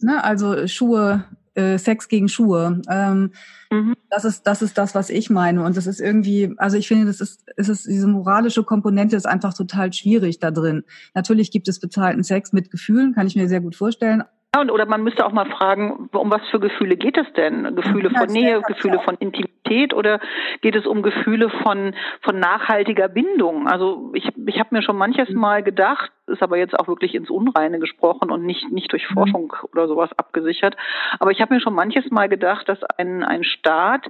[0.00, 1.24] Ne, also Schuhe
[1.54, 2.80] äh, Sex gegen Schuhe.
[2.90, 3.32] Ähm,
[3.70, 3.94] mhm.
[4.10, 5.64] Das ist das ist das, was ich meine.
[5.64, 9.26] Und das ist irgendwie, also ich finde, das ist, es ist diese moralische Komponente ist
[9.26, 10.84] einfach total schwierig da drin.
[11.14, 14.24] Natürlich gibt es bezahlten Sex mit Gefühlen, kann ich mir sehr gut vorstellen.
[14.54, 17.74] Und, oder man müsste auch mal fragen, um was für Gefühle geht es denn?
[17.74, 20.20] Gefühle von Nähe, Gefühle von Intimität oder
[20.60, 23.66] geht es um Gefühle von, von nachhaltiger Bindung?
[23.66, 25.40] Also ich, ich habe mir schon manches mhm.
[25.40, 29.14] Mal gedacht, ist aber jetzt auch wirklich ins Unreine gesprochen und nicht, nicht durch mhm.
[29.14, 30.76] Forschung oder sowas abgesichert.
[31.18, 34.06] Aber ich habe mir schon manches Mal gedacht, dass ein, ein Staat,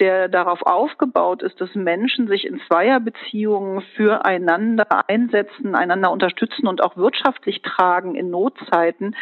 [0.00, 6.96] der darauf aufgebaut ist, dass Menschen sich in Zweierbeziehungen füreinander einsetzen, einander unterstützen und auch
[6.96, 9.14] wirtschaftlich tragen in Notzeiten,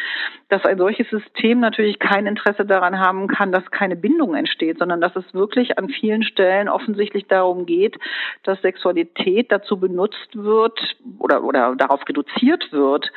[0.49, 4.99] dass ein solches System natürlich kein Interesse daran haben kann, dass keine Bindung entsteht, sondern
[4.99, 7.97] dass es wirklich an vielen Stellen offensichtlich darum geht,
[8.43, 10.79] dass Sexualität dazu benutzt wird
[11.19, 13.11] oder, oder darauf reduziert reduziert wird,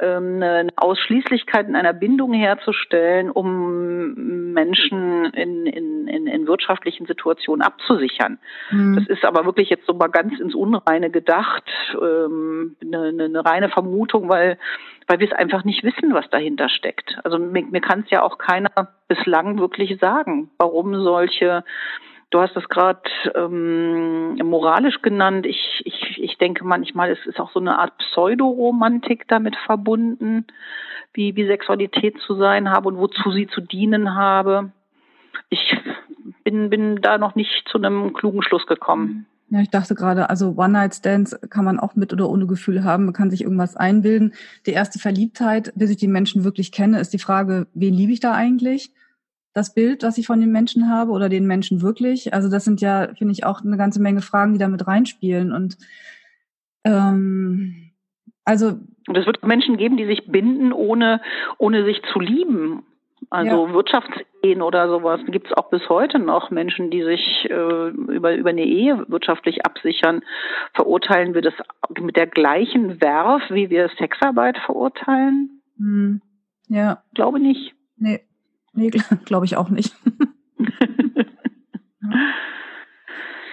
[0.00, 7.62] ähm, eine Ausschließlichkeit in einer Bindung herzustellen, um Menschen in, in, in, in wirtschaftlichen Situationen
[7.62, 8.38] abzusichern.
[8.70, 8.96] Mhm.
[8.96, 11.64] Das ist aber wirklich jetzt so mal ganz ins Unreine gedacht,
[12.00, 14.58] ähm, eine, eine reine Vermutung, weil
[15.06, 17.18] weil wir es einfach nicht wissen, was dahinter steckt.
[17.24, 18.70] Also mir, mir kann es ja auch keiner
[19.08, 21.64] bislang wirklich sagen, warum solche
[22.30, 23.02] Du hast es gerade
[23.34, 25.46] ähm, moralisch genannt.
[25.46, 30.46] Ich, ich, ich denke manchmal, es ist auch so eine Art Pseudoromantik damit verbunden,
[31.12, 34.70] wie, wie Sexualität zu sein habe und wozu sie zu dienen habe.
[35.48, 35.76] Ich
[36.44, 39.26] bin, bin da noch nicht zu einem klugen Schluss gekommen.
[39.48, 43.06] Ja, ich dachte gerade, also One-Night-Stands kann man auch mit oder ohne Gefühl haben.
[43.06, 44.34] Man kann sich irgendwas einbilden.
[44.66, 48.20] Die erste Verliebtheit, bis ich die Menschen wirklich kenne, ist die Frage, wen liebe ich
[48.20, 48.92] da eigentlich?
[49.52, 52.32] Das Bild, was ich von den Menschen habe oder den Menschen wirklich?
[52.34, 55.52] Also das sind ja, finde ich, auch eine ganze Menge Fragen, die da mit reinspielen.
[55.52, 55.76] Und
[56.84, 57.90] ähm,
[58.44, 58.78] also
[59.10, 61.20] und es wird Menschen geben, die sich binden, ohne,
[61.58, 62.84] ohne sich zu lieben.
[63.28, 63.74] Also ja.
[63.74, 68.50] Wirtschaftsehen oder sowas gibt es auch bis heute noch Menschen, die sich äh, über, über
[68.50, 70.22] eine Ehe wirtschaftlich absichern.
[70.74, 71.54] Verurteilen wir das
[72.00, 75.60] mit der gleichen Werf, wie wir Sexarbeit verurteilen?
[75.76, 76.22] Hm.
[76.68, 77.02] Ja.
[77.14, 77.74] Glaube nicht.
[77.96, 78.20] Nee.
[78.80, 78.90] Nee,
[79.26, 79.94] glaube ich auch nicht.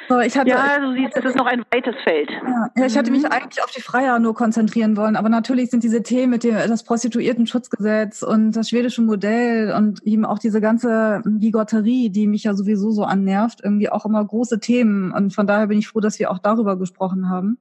[0.10, 2.30] So, ich hatte, ja, du siehst, es ist noch ein weites Feld.
[2.78, 3.30] Ja, ich hatte mich mhm.
[3.30, 6.84] eigentlich auf die Freier nur konzentrieren wollen, aber natürlich sind diese Themen mit dem das
[6.84, 12.92] Prostituiertenschutzgesetz und das schwedische Modell und eben auch diese ganze Bigotterie, die mich ja sowieso
[12.92, 16.32] so annervt, irgendwie auch immer große Themen und von daher bin ich froh, dass wir
[16.32, 17.58] auch darüber gesprochen haben.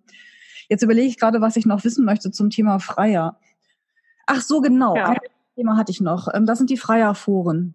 [0.69, 3.41] Jetzt überlege ich gerade, was ich noch wissen möchte zum Thema Freier.
[4.27, 4.95] Ach so, genau.
[4.95, 5.17] Ja.
[5.57, 6.29] Thema hatte ich noch.
[6.33, 7.75] Ähm, das sind die Freierforen.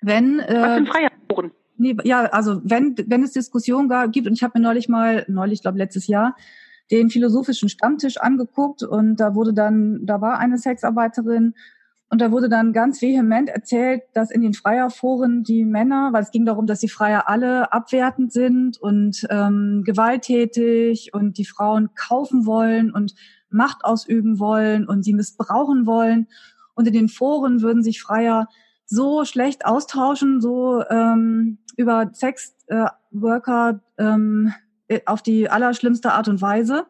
[0.00, 1.52] Wenn, äh, Was sind Freierforen?
[1.76, 5.62] Nee, ja, also wenn, wenn es Diskussionen gibt, und ich habe mir neulich mal, neulich,
[5.62, 6.34] glaube letztes Jahr,
[6.90, 11.54] den philosophischen Stammtisch angeguckt und da wurde dann, da war eine Sexarbeiterin
[12.12, 16.32] Und da wurde dann ganz vehement erzählt, dass in den Freierforen die Männer, weil es
[16.32, 22.46] ging darum, dass die Freier alle abwertend sind und ähm, gewalttätig und die Frauen kaufen
[22.46, 23.14] wollen und
[23.48, 26.26] Macht ausüben wollen und sie missbrauchen wollen.
[26.80, 28.48] Und in den Foren würden sich Freier
[28.86, 34.54] so schlecht austauschen, so ähm, über Sexworker äh, ähm,
[35.04, 36.86] auf die allerschlimmste Art und Weise.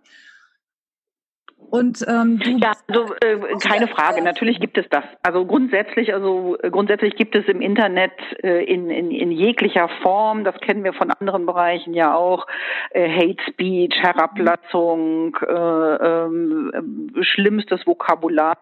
[1.71, 4.23] Und ähm, du ja, also äh, keine Frage.
[4.23, 5.05] Natürlich gibt es das.
[5.23, 8.13] Also grundsätzlich, also äh, grundsätzlich gibt es im Internet
[8.43, 10.43] äh, in, in, in jeglicher Form.
[10.43, 12.47] Das kennen wir von anderen Bereichen ja auch.
[12.91, 18.59] Äh, Hate Speech, Herablassung, äh, äh, schlimmstes Vokabular.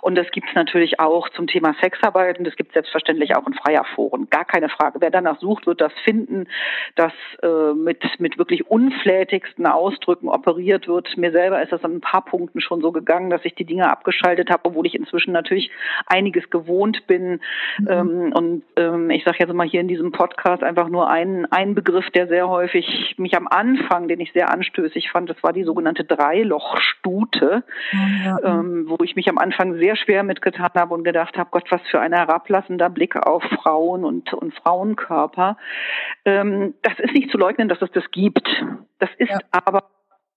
[0.00, 2.38] Und das gibt es natürlich auch zum Thema Sexarbeit.
[2.38, 4.28] Und das gibt es selbstverständlich auch in freier Foren.
[4.30, 5.00] Gar keine Frage.
[5.00, 6.46] Wer danach sucht, wird das finden,
[6.94, 11.16] dass äh, mit mit wirklich unflätigsten Ausdrücken operiert wird.
[11.16, 13.64] Mir selber ist das an ein paar Punkten Minuten schon so gegangen, dass ich die
[13.64, 15.70] Dinge abgeschaltet habe, obwohl ich inzwischen natürlich
[16.06, 17.40] einiges gewohnt bin.
[17.78, 17.88] Mhm.
[17.88, 21.74] Ähm, und ähm, ich sage jetzt mal hier in diesem Podcast einfach nur einen, einen
[21.74, 25.64] Begriff, der sehr häufig mich am Anfang, den ich sehr anstößig fand, das war die
[25.64, 27.64] sogenannte Dreilochstute,
[28.24, 28.38] ja.
[28.44, 31.80] ähm, wo ich mich am Anfang sehr schwer mitgetan habe und gedacht habe, Gott, was
[31.90, 35.56] für ein herablassender Blick auf Frauen und, und Frauenkörper.
[36.24, 38.48] Ähm, das ist nicht zu leugnen, dass es das gibt.
[38.98, 39.38] Das ist ja.
[39.50, 39.84] aber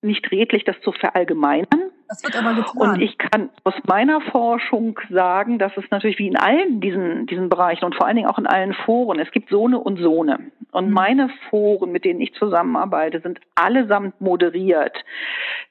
[0.05, 1.91] nicht redlich, das zu verallgemeinern.
[2.07, 2.77] Das wird aber getan.
[2.77, 7.49] Und ich kann aus meiner Forschung sagen, dass es natürlich wie in allen diesen, diesen
[7.49, 10.51] Bereichen und vor allen Dingen auch in allen Foren, es gibt Sohne und Sohne.
[10.71, 10.93] Und mhm.
[10.93, 14.95] meine Foren, mit denen ich zusammenarbeite, sind allesamt moderiert.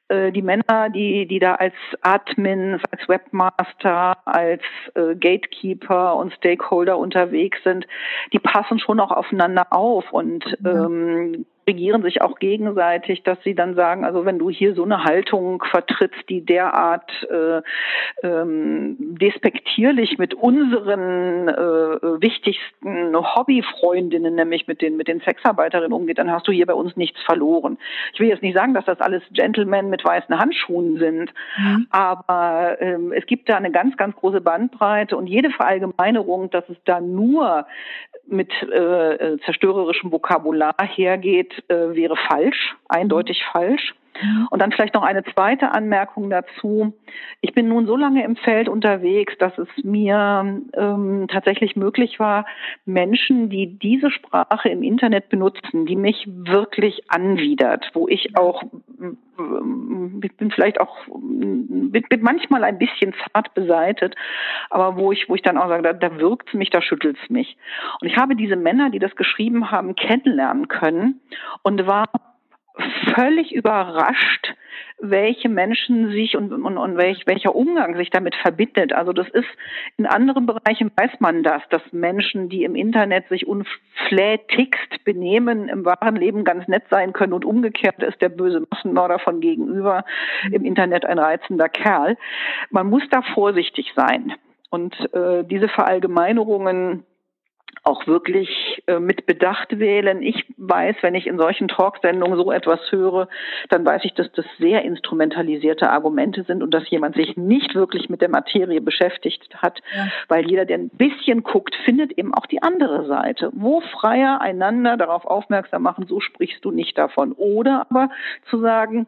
[0.08, 4.62] Äh, die Männer, die, die da als Admins, als Webmaster, als
[4.94, 7.86] äh, Gatekeeper und Stakeholder unterwegs sind,
[8.32, 10.66] die passen schon auch aufeinander auf und mhm.
[10.66, 15.04] ähm, regieren sich auch gegenseitig, dass sie dann sagen, also wenn du hier so eine
[15.04, 17.62] Haltung vertrittst, die derart äh,
[18.26, 26.30] ähm, despektierlich mit unseren äh, wichtigsten Hobbyfreundinnen, nämlich mit den mit den Sexarbeiterinnen umgeht, dann
[26.30, 27.78] hast du hier bei uns nichts verloren.
[28.12, 31.86] Ich will jetzt nicht sagen, dass das alles Gentlemen mit weißen Handschuhen sind, mhm.
[31.90, 36.76] aber ähm, es gibt da eine ganz ganz große Bandbreite und jede Verallgemeinerung, dass es
[36.84, 37.66] da nur
[38.26, 43.52] mit äh, zerstörerischem Vokabular hergeht, äh, wäre falsch, eindeutig mhm.
[43.52, 43.94] falsch.
[44.50, 46.94] Und dann vielleicht noch eine zweite Anmerkung dazu.
[47.40, 52.46] Ich bin nun so lange im Feld unterwegs, dass es mir ähm, tatsächlich möglich war,
[52.84, 58.62] Menschen, die diese Sprache im Internet benutzen, die mich wirklich anwidert, wo ich auch
[60.22, 64.14] ich bin vielleicht auch bin, bin manchmal ein bisschen zart beseitet,
[64.70, 67.56] aber wo ich wo ich dann auch sage, da, da wirkt's mich, da schüttelt's mich.
[68.00, 71.20] Und ich habe diese Männer, die das geschrieben haben, kennenlernen können
[71.62, 72.06] und war
[73.14, 74.54] völlig überrascht,
[74.98, 78.92] welche Menschen sich und, und, und welch, welcher Umgang sich damit verbindet.
[78.92, 79.48] Also das ist
[79.96, 85.84] in anderen Bereichen weiß man das, dass Menschen, die im Internet sich unflätigst benehmen, im
[85.84, 90.04] wahren Leben ganz nett sein können und umgekehrt ist der böse Massenmörder von gegenüber
[90.50, 92.16] im Internet ein reizender Kerl.
[92.70, 94.32] Man muss da vorsichtig sein.
[94.70, 97.04] Und äh, diese Verallgemeinerungen
[97.84, 100.22] auch wirklich äh, mit Bedacht wählen.
[100.22, 103.28] Ich weiß, wenn ich in solchen Talksendungen so etwas höre,
[103.70, 108.10] dann weiß ich, dass das sehr instrumentalisierte Argumente sind und dass jemand sich nicht wirklich
[108.10, 110.08] mit der Materie beschäftigt hat, ja.
[110.28, 113.50] weil jeder, der ein bisschen guckt, findet eben auch die andere Seite.
[113.54, 117.32] Wo Freier einander darauf aufmerksam machen, so sprichst du nicht davon.
[117.32, 118.10] Oder aber
[118.50, 119.06] zu sagen,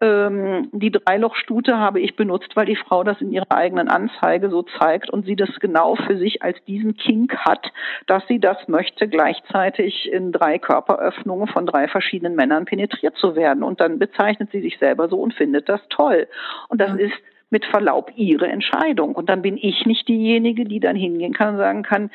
[0.00, 4.62] ähm, die Dreilochstute habe ich benutzt, weil die Frau das in ihrer eigenen Anzeige so
[4.62, 7.72] zeigt und sie das genau für sich als diesen Kink hat,
[8.06, 13.62] dass sie das möchte, gleichzeitig in drei Körperöffnungen von drei verschiedenen Männern penetriert zu werden.
[13.62, 16.28] Und dann bezeichnet sie sich selber so und findet das toll.
[16.68, 17.14] Und das ist
[17.50, 19.14] mit Verlaub ihre Entscheidung.
[19.14, 22.10] Und dann bin ich nicht diejenige, die dann hingehen kann und sagen kann,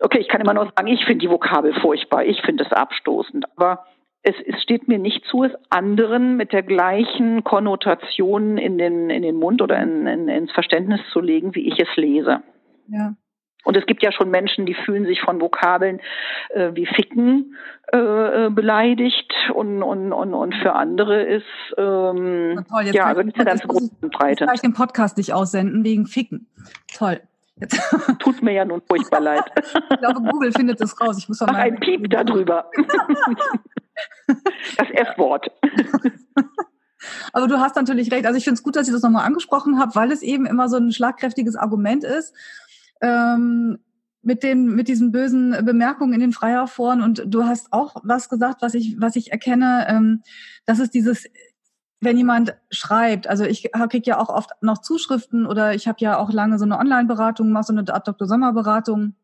[0.00, 3.44] okay, ich kann immer nur sagen, ich finde die Vokabel furchtbar, ich finde es abstoßend.
[3.56, 3.84] Aber
[4.26, 9.22] es, es steht mir nicht zu, es anderen mit der gleichen Konnotation in den, in
[9.22, 12.42] den Mund oder in, in, ins Verständnis zu legen, wie ich es lese.
[12.88, 13.14] Ja.
[13.62, 16.00] Und es gibt ja schon Menschen, die fühlen sich von Vokabeln
[16.50, 17.56] äh, wie Ficken
[17.92, 21.44] äh, äh beleidigt und, und, und, und für andere ist
[21.76, 24.46] ähm, toll, jetzt ja, also eine ganz große Breite.
[24.54, 26.48] Ich den Podcast nicht aussenden wegen Ficken.
[26.96, 27.20] Toll.
[27.60, 27.80] Jetzt.
[28.18, 29.44] Tut mir ja nun furchtbar leid.
[29.56, 31.16] Ich glaube, Google findet das raus.
[31.18, 32.70] Ich muss Mach ein Piep darüber.
[34.76, 35.50] Das F-Wort.
[37.32, 38.26] Aber du hast natürlich recht.
[38.26, 40.68] Also ich finde es gut, dass ich das nochmal angesprochen habe, weil es eben immer
[40.68, 42.34] so ein schlagkräftiges Argument ist.
[43.00, 43.78] Ähm,
[44.22, 48.60] mit den mit diesen bösen Bemerkungen in den Freierforen und du hast auch was gesagt,
[48.60, 50.22] was ich was ich erkenne, ähm,
[50.64, 51.26] dass es dieses
[52.00, 56.18] wenn jemand schreibt, also ich kriege ja auch oft noch Zuschriften oder ich habe ja
[56.18, 58.26] auch lange so eine Online-Beratung gemacht, so eine Dr.
[58.26, 59.14] Sommer-Beratung.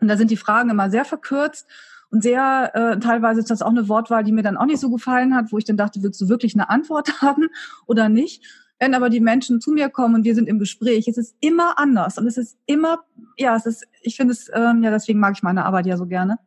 [0.00, 1.66] Und da sind die Fragen immer sehr verkürzt
[2.10, 4.90] und sehr, äh, teilweise ist das auch eine Wortwahl, die mir dann auch nicht so
[4.90, 7.48] gefallen hat, wo ich dann dachte, willst du wirklich eine Antwort haben
[7.86, 8.44] oder nicht?
[8.80, 11.78] Wenn aber die Menschen zu mir kommen und wir sind im Gespräch, es ist immer
[11.78, 13.00] anders und es ist immer,
[13.36, 16.06] ja, es ist, ich finde es, ähm, ja, deswegen mag ich meine Arbeit ja so
[16.06, 16.38] gerne.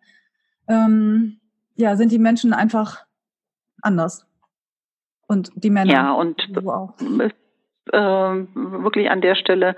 [0.67, 1.39] Ähm,
[1.75, 3.05] ja, sind die Menschen einfach
[3.81, 4.25] anders.
[5.27, 5.91] Und die Männer.
[5.91, 6.93] Ja, und auch.
[7.91, 9.75] Äh, wirklich an der Stelle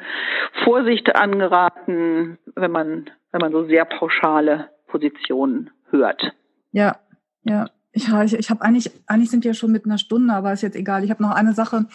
[0.63, 6.35] Vorsicht angeraten, wenn man, wenn man so sehr pauschale Positionen hört.
[6.71, 6.97] Ja,
[7.43, 7.71] ja.
[7.93, 10.75] Ich, ich, ich habe eigentlich, eigentlich sind wir schon mit einer Stunde, aber ist jetzt
[10.75, 11.03] egal.
[11.03, 11.87] Ich habe noch eine Sache,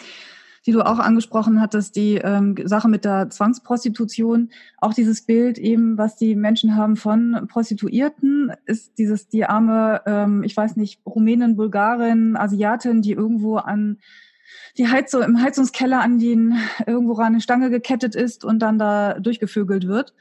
[0.65, 5.97] die du auch angesprochen hattest, die ähm, Sache mit der Zwangsprostitution, auch dieses Bild eben,
[5.97, 11.55] was die Menschen haben von Prostituierten, ist dieses die arme, ähm, ich weiß nicht, Rumänin,
[11.55, 13.99] Bulgarin, Asiatin, die irgendwo an
[14.77, 19.19] die Heizung im Heizungskeller an den irgendwo an eine Stange gekettet ist und dann da
[19.19, 20.13] durchgevögelt wird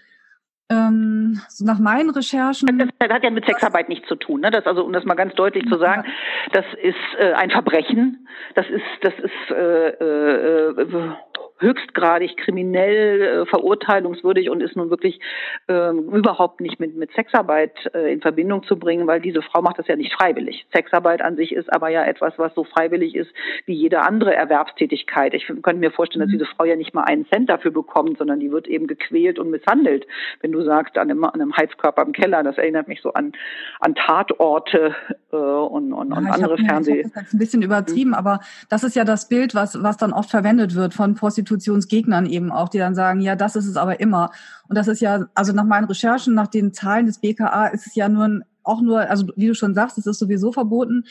[0.71, 2.79] ähm, so nach meinen Recherchen.
[2.79, 4.41] Das, das, hat ja mit Sexarbeit nichts zu tun.
[4.41, 4.51] Ne?
[4.51, 6.05] Das also, um das mal ganz deutlich zu sagen,
[6.53, 8.29] das ist äh, ein Verbrechen.
[8.55, 11.15] Das ist, das ist äh, äh,
[11.61, 15.21] höchstgradig kriminell äh, verurteilungswürdig und ist nun wirklich
[15.67, 19.79] äh, überhaupt nicht mit, mit Sexarbeit äh, in Verbindung zu bringen, weil diese Frau macht
[19.79, 20.67] das ja nicht freiwillig.
[20.73, 23.31] Sexarbeit an sich ist aber ja etwas, was so freiwillig ist
[23.67, 25.35] wie jede andere Erwerbstätigkeit.
[25.35, 26.39] Ich könnte mir vorstellen, dass mhm.
[26.39, 29.51] diese Frau ja nicht mal einen Cent dafür bekommt, sondern die wird eben gequält und
[29.51, 30.07] misshandelt.
[30.41, 33.33] Wenn du sagst, an einem, an einem Heizkörper im Keller, das erinnert mich so an,
[33.81, 34.95] an Tatorte
[35.33, 37.03] äh, und, und, ja, und andere Fernseh.
[37.03, 40.31] Das ist ein bisschen übertrieben, aber das ist ja das Bild, was, was dann oft
[40.31, 44.01] verwendet wird von Prostituierten Prostitutionsgegnern eben auch, die dann sagen, ja, das ist es aber
[44.01, 44.31] immer.
[44.69, 47.95] Und das ist ja, also nach meinen Recherchen, nach den Zahlen des BKA ist es
[47.95, 51.05] ja nur auch nur, also wie du schon sagst, es ist sowieso verboten.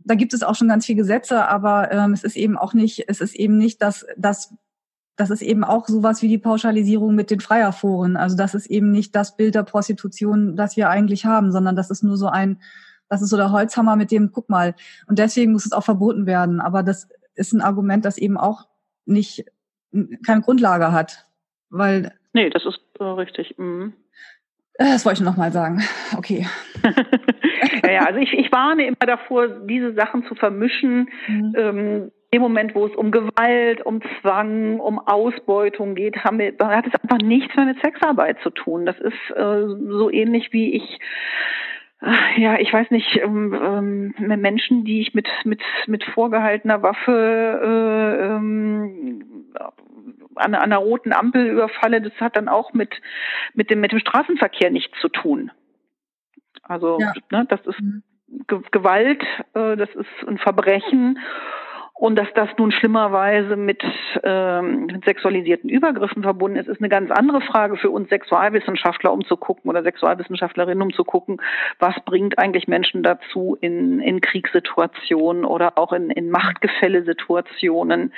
[0.00, 3.04] Da gibt es auch schon ganz viele Gesetze, aber ähm, es ist eben auch nicht,
[3.08, 4.52] es ist eben nicht das, das
[5.16, 8.16] das ist eben auch sowas wie die Pauschalisierung mit den Freierforen.
[8.16, 11.90] Also das ist eben nicht das Bild der Prostitution, das wir eigentlich haben, sondern das
[11.90, 12.60] ist nur so ein,
[13.08, 14.74] das ist so der Holzhammer mit dem, guck mal.
[15.06, 16.60] Und deswegen muss es auch verboten werden.
[16.60, 18.68] Aber das ist ein Argument, das eben auch
[19.06, 19.46] nicht
[20.26, 21.24] keine Grundlage hat.
[21.70, 22.12] Weil.
[22.32, 23.56] Nee, das ist äh, richtig.
[23.58, 23.94] Mhm.
[24.78, 25.82] Das wollte ich noch mal sagen.
[26.16, 26.46] Okay.
[27.84, 31.08] ja, ja, also ich, ich warne immer davor, diese Sachen zu vermischen.
[31.26, 31.54] Mhm.
[31.56, 36.68] Ähm, im Moment, wo es um Gewalt, um Zwang, um Ausbeutung geht, haben wir, da
[36.68, 38.84] hat es einfach nichts mehr mit Sexarbeit zu tun.
[38.84, 41.00] Das ist äh, so ähnlich wie ich
[42.36, 48.26] ja, ich weiß nicht, ähm, ähm, Menschen, die ich mit mit mit vorgehaltener Waffe äh,
[48.26, 49.46] ähm,
[50.36, 53.00] an, an einer roten Ampel überfalle, das hat dann auch mit
[53.54, 55.50] mit dem mit dem Straßenverkehr nichts zu tun.
[56.62, 57.12] Also ja.
[57.30, 58.02] ne, das ist mhm.
[58.46, 59.22] Gewalt,
[59.54, 61.18] äh, das ist ein Verbrechen
[61.98, 63.82] und dass das nun schlimmerweise mit,
[64.22, 69.24] ähm, mit sexualisierten Übergriffen verbunden ist, ist eine ganz andere Frage für uns Sexualwissenschaftler, um
[69.24, 71.38] zu gucken oder Sexualwissenschaftlerinnen, um zu gucken,
[71.78, 78.12] was bringt eigentlich Menschen dazu, in, in Kriegssituationen oder auch in, in Machtgefälle-Situationen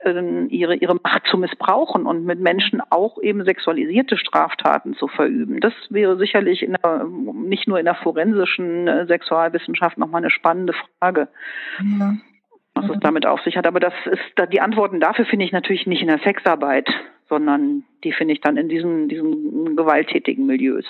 [0.00, 5.60] äh, ihre, ihre Macht zu missbrauchen und mit Menschen auch eben sexualisierte Straftaten zu verüben.
[5.60, 10.74] Das wäre sicherlich in der, nicht nur in der forensischen äh, Sexualwissenschaft nochmal eine spannende
[10.98, 11.28] Frage.
[11.98, 12.12] Ja
[12.74, 13.66] was es damit auf sich hat.
[13.66, 16.88] Aber das ist, die Antworten dafür finde ich natürlich nicht in der Sexarbeit,
[17.28, 20.84] sondern die finde ich dann in diesen, diesen gewalttätigen Milieus.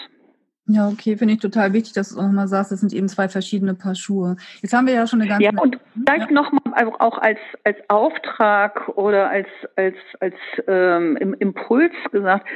[0.66, 3.28] Ja, okay, finde ich total wichtig, dass du auch mal sagst, das sind eben zwei
[3.28, 4.36] verschiedene Paar Schuhe.
[4.60, 5.44] Jetzt haben wir ja schon eine ganze.
[5.44, 6.32] Ja, und vielleicht ja.
[6.32, 10.34] nochmal auch als, als Auftrag oder als, als, als
[10.68, 12.46] ähm, Impuls gesagt,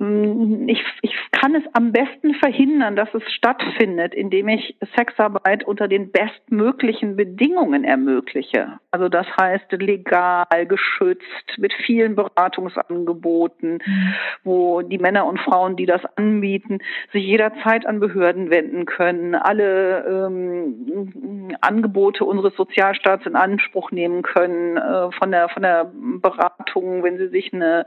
[0.00, 6.10] ich, ich kann es am besten verhindern, dass es stattfindet, indem ich Sexarbeit unter den
[6.10, 8.80] bestmöglichen Bedingungen ermögliche.
[8.90, 14.14] Also das heißt legal, geschützt, mit vielen Beratungsangeboten, mhm.
[14.42, 16.78] wo die Männer und Frauen, die das anbieten,
[17.12, 24.76] sich jederzeit an Behörden wenden können, alle ähm, Angebote unseres Sozialstaats in Anspruch nehmen können,
[24.76, 27.86] äh, von der von der Beratung, wenn sie sich eine,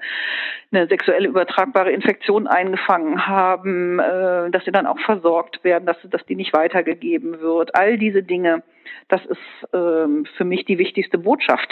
[0.71, 6.25] eine sexuelle übertragbare Infektion eingefangen haben, äh, dass sie dann auch versorgt werden, dass, dass
[6.25, 7.75] die nicht weitergegeben wird.
[7.75, 8.63] All diese Dinge,
[9.09, 11.67] das ist ähm, für mich die wichtigste Botschaft,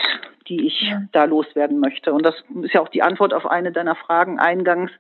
[0.48, 1.04] die ich ja.
[1.12, 2.14] da loswerden möchte.
[2.14, 4.92] Und das ist ja auch die Antwort auf eine deiner Fragen eingangs,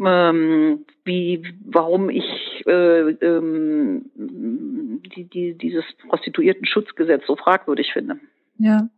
[0.00, 8.20] ähm, wie, warum ich äh, ähm, die, die, dieses Prostituierten-Schutzgesetz so fragwürdig finde.
[8.58, 8.88] Ja.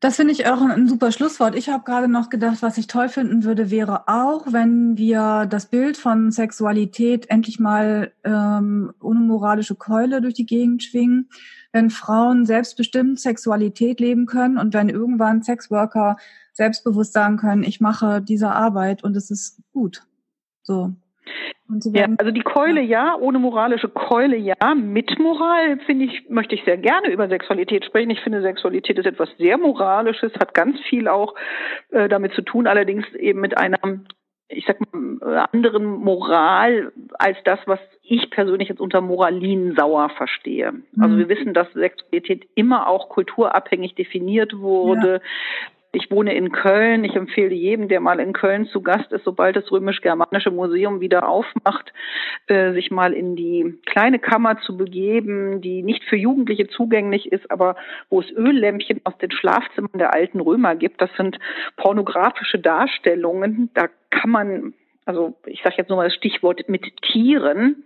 [0.00, 1.54] Das finde ich auch ein super Schlusswort.
[1.54, 5.66] Ich habe gerade noch gedacht, was ich toll finden würde, wäre auch, wenn wir das
[5.66, 11.30] Bild von Sexualität endlich mal ähm, ohne moralische Keule durch die Gegend schwingen,
[11.72, 16.18] wenn Frauen selbstbestimmt Sexualität leben können und wenn irgendwann Sexworker
[16.52, 20.06] selbstbewusst sagen können, ich mache diese Arbeit und es ist gut.
[20.62, 20.94] So.
[21.92, 26.64] Ja, also die Keule ja, ohne moralische Keule ja, mit Moral finde ich, möchte ich
[26.64, 28.10] sehr gerne über Sexualität sprechen.
[28.10, 31.34] Ich finde, Sexualität ist etwas sehr Moralisches, hat ganz viel auch
[31.90, 33.78] äh, damit zu tun, allerdings eben mit einer,
[34.48, 40.72] ich sag mal, anderen Moral als das, was ich persönlich jetzt unter Moralin sauer verstehe.
[41.00, 41.18] Also mhm.
[41.18, 45.20] wir wissen, dass Sexualität immer auch kulturabhängig definiert wurde.
[45.96, 47.04] Ich wohne in Köln.
[47.04, 51.26] Ich empfehle jedem, der mal in Köln zu Gast ist, sobald das römisch-germanische Museum wieder
[51.26, 51.90] aufmacht,
[52.48, 57.50] äh, sich mal in die kleine Kammer zu begeben, die nicht für Jugendliche zugänglich ist,
[57.50, 57.76] aber
[58.10, 61.00] wo es Öllämpchen aus den Schlafzimmern der alten Römer gibt.
[61.00, 61.38] Das sind
[61.78, 63.70] pornografische Darstellungen.
[63.72, 64.74] Da kann man
[65.06, 67.84] also ich sage jetzt nur mal das Stichwort mit Tieren,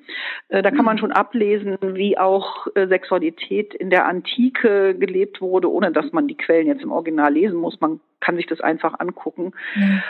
[0.49, 1.01] äh, da kann man mhm.
[1.01, 6.37] schon ablesen, wie auch äh, Sexualität in der Antike gelebt wurde, ohne dass man die
[6.37, 7.81] Quellen jetzt im Original lesen muss.
[7.81, 9.53] Man kann sich das einfach angucken.
[9.75, 10.03] Mhm.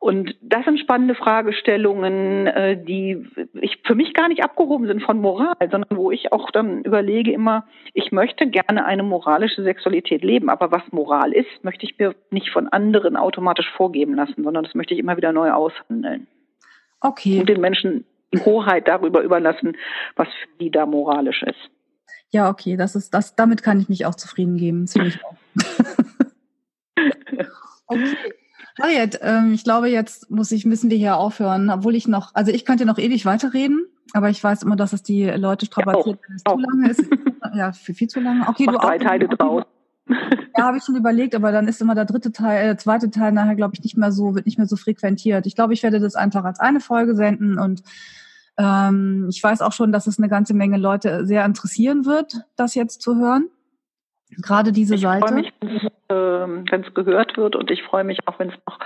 [0.00, 5.20] Und das sind spannende Fragestellungen, äh, die ich, für mich gar nicht abgehoben sind von
[5.20, 10.50] Moral, sondern wo ich auch dann überlege immer, ich möchte gerne eine moralische Sexualität leben,
[10.50, 14.74] aber was Moral ist, möchte ich mir nicht von anderen automatisch vorgeben lassen, sondern das
[14.74, 16.28] möchte ich immer wieder neu aushandeln.
[17.00, 17.40] Okay.
[17.40, 19.76] Und den Menschen die Hoheit darüber überlassen,
[20.16, 21.70] was für die da moralisch ist.
[22.30, 23.36] Ja, okay, das ist das.
[23.36, 24.86] Damit kann ich mich auch zufrieden geben.
[24.86, 25.36] Ziemlich auch.
[27.86, 28.16] okay.
[28.80, 32.52] Harriet, ähm, ich glaube, jetzt muss ich, müssen wir hier aufhören, obwohl ich noch, also
[32.52, 36.36] ich könnte noch ewig weiterreden, aber ich weiß immer, dass es die Leute strapaziert, wenn
[36.36, 37.04] es zu lange ist.
[37.54, 38.46] Ja, für viel zu lange.
[38.46, 39.02] Okay, Mach du drei auch.
[39.02, 39.64] Teile draus.
[40.56, 43.10] Ja, habe ich schon überlegt, aber dann ist immer der dritte Teil, der äh, zweite
[43.10, 45.46] Teil nachher, glaube ich, nicht mehr so, wird nicht mehr so frequentiert.
[45.46, 47.82] Ich glaube, ich werde das einfach als eine Folge senden und
[48.58, 52.74] ähm, ich weiß auch schon, dass es eine ganze Menge Leute sehr interessieren wird, das
[52.74, 53.48] jetzt zu hören.
[54.42, 55.40] Gerade diese ich Seite.
[55.40, 58.78] Ich freue mich, wenn es gehört wird und ich freue mich auch, wenn es noch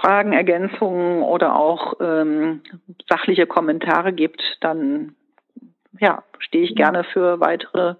[0.00, 2.62] Fragen, Ergänzungen oder auch ähm,
[3.08, 5.14] sachliche Kommentare gibt, dann
[6.00, 7.94] ja, stehe ich gerne für weitere,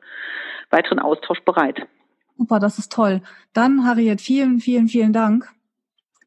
[0.70, 1.86] weiteren Austausch bereit.
[2.36, 3.22] Super, das ist toll.
[3.52, 5.50] Dann, Harriet, vielen, vielen, vielen Dank.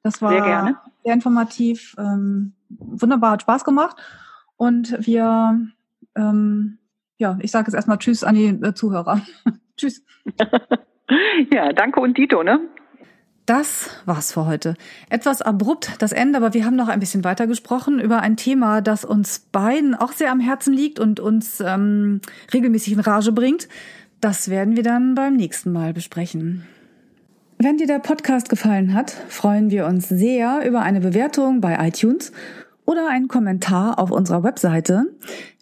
[0.03, 3.97] Das war sehr, sehr informativ, ähm, wunderbar, hat Spaß gemacht.
[4.55, 5.59] Und wir,
[6.15, 6.77] ähm,
[7.17, 9.21] ja, ich sage jetzt erstmal Tschüss an die äh, Zuhörer.
[9.77, 10.03] tschüss.
[11.51, 12.59] ja, danke und Dito, ne?
[13.45, 14.75] Das war's für heute.
[15.09, 18.81] Etwas abrupt das Ende, aber wir haben noch ein bisschen weiter gesprochen über ein Thema,
[18.81, 22.19] das uns beiden auch sehr am Herzen liegt und uns ähm,
[22.53, 23.69] regelmäßig in Rage bringt.
[24.19, 26.63] Das werden wir dann beim nächsten Mal besprechen.
[27.59, 32.31] Wenn dir der Podcast gefallen hat, freuen wir uns sehr über eine Bewertung bei iTunes
[32.85, 35.05] oder einen Kommentar auf unserer Webseite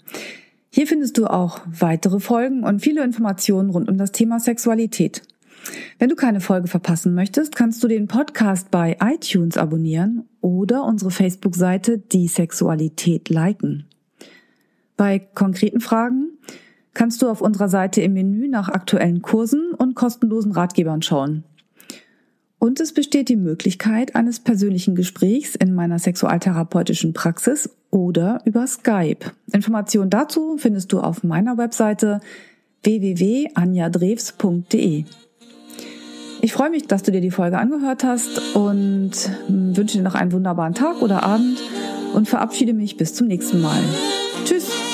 [0.69, 5.21] Hier findest du auch weitere Folgen und viele Informationen rund um das Thema Sexualität.
[5.99, 11.11] Wenn du keine Folge verpassen möchtest, kannst du den Podcast bei iTunes abonnieren oder unsere
[11.11, 13.85] Facebook-Seite Die Sexualität liken.
[14.97, 16.29] Bei konkreten Fragen
[16.93, 21.43] kannst du auf unserer Seite im Menü nach aktuellen Kursen und kostenlosen Ratgebern schauen.
[22.57, 29.31] Und es besteht die Möglichkeit eines persönlichen Gesprächs in meiner sexualtherapeutischen Praxis oder über Skype.
[29.51, 32.21] Informationen dazu findest du auf meiner Webseite
[32.83, 35.05] www.anjadrews.de.
[36.45, 39.13] Ich freue mich, dass du dir die Folge angehört hast und
[39.47, 41.57] wünsche dir noch einen wunderbaren Tag oder Abend
[42.13, 43.81] und verabschiede mich bis zum nächsten Mal.
[44.45, 44.84] Tschüss!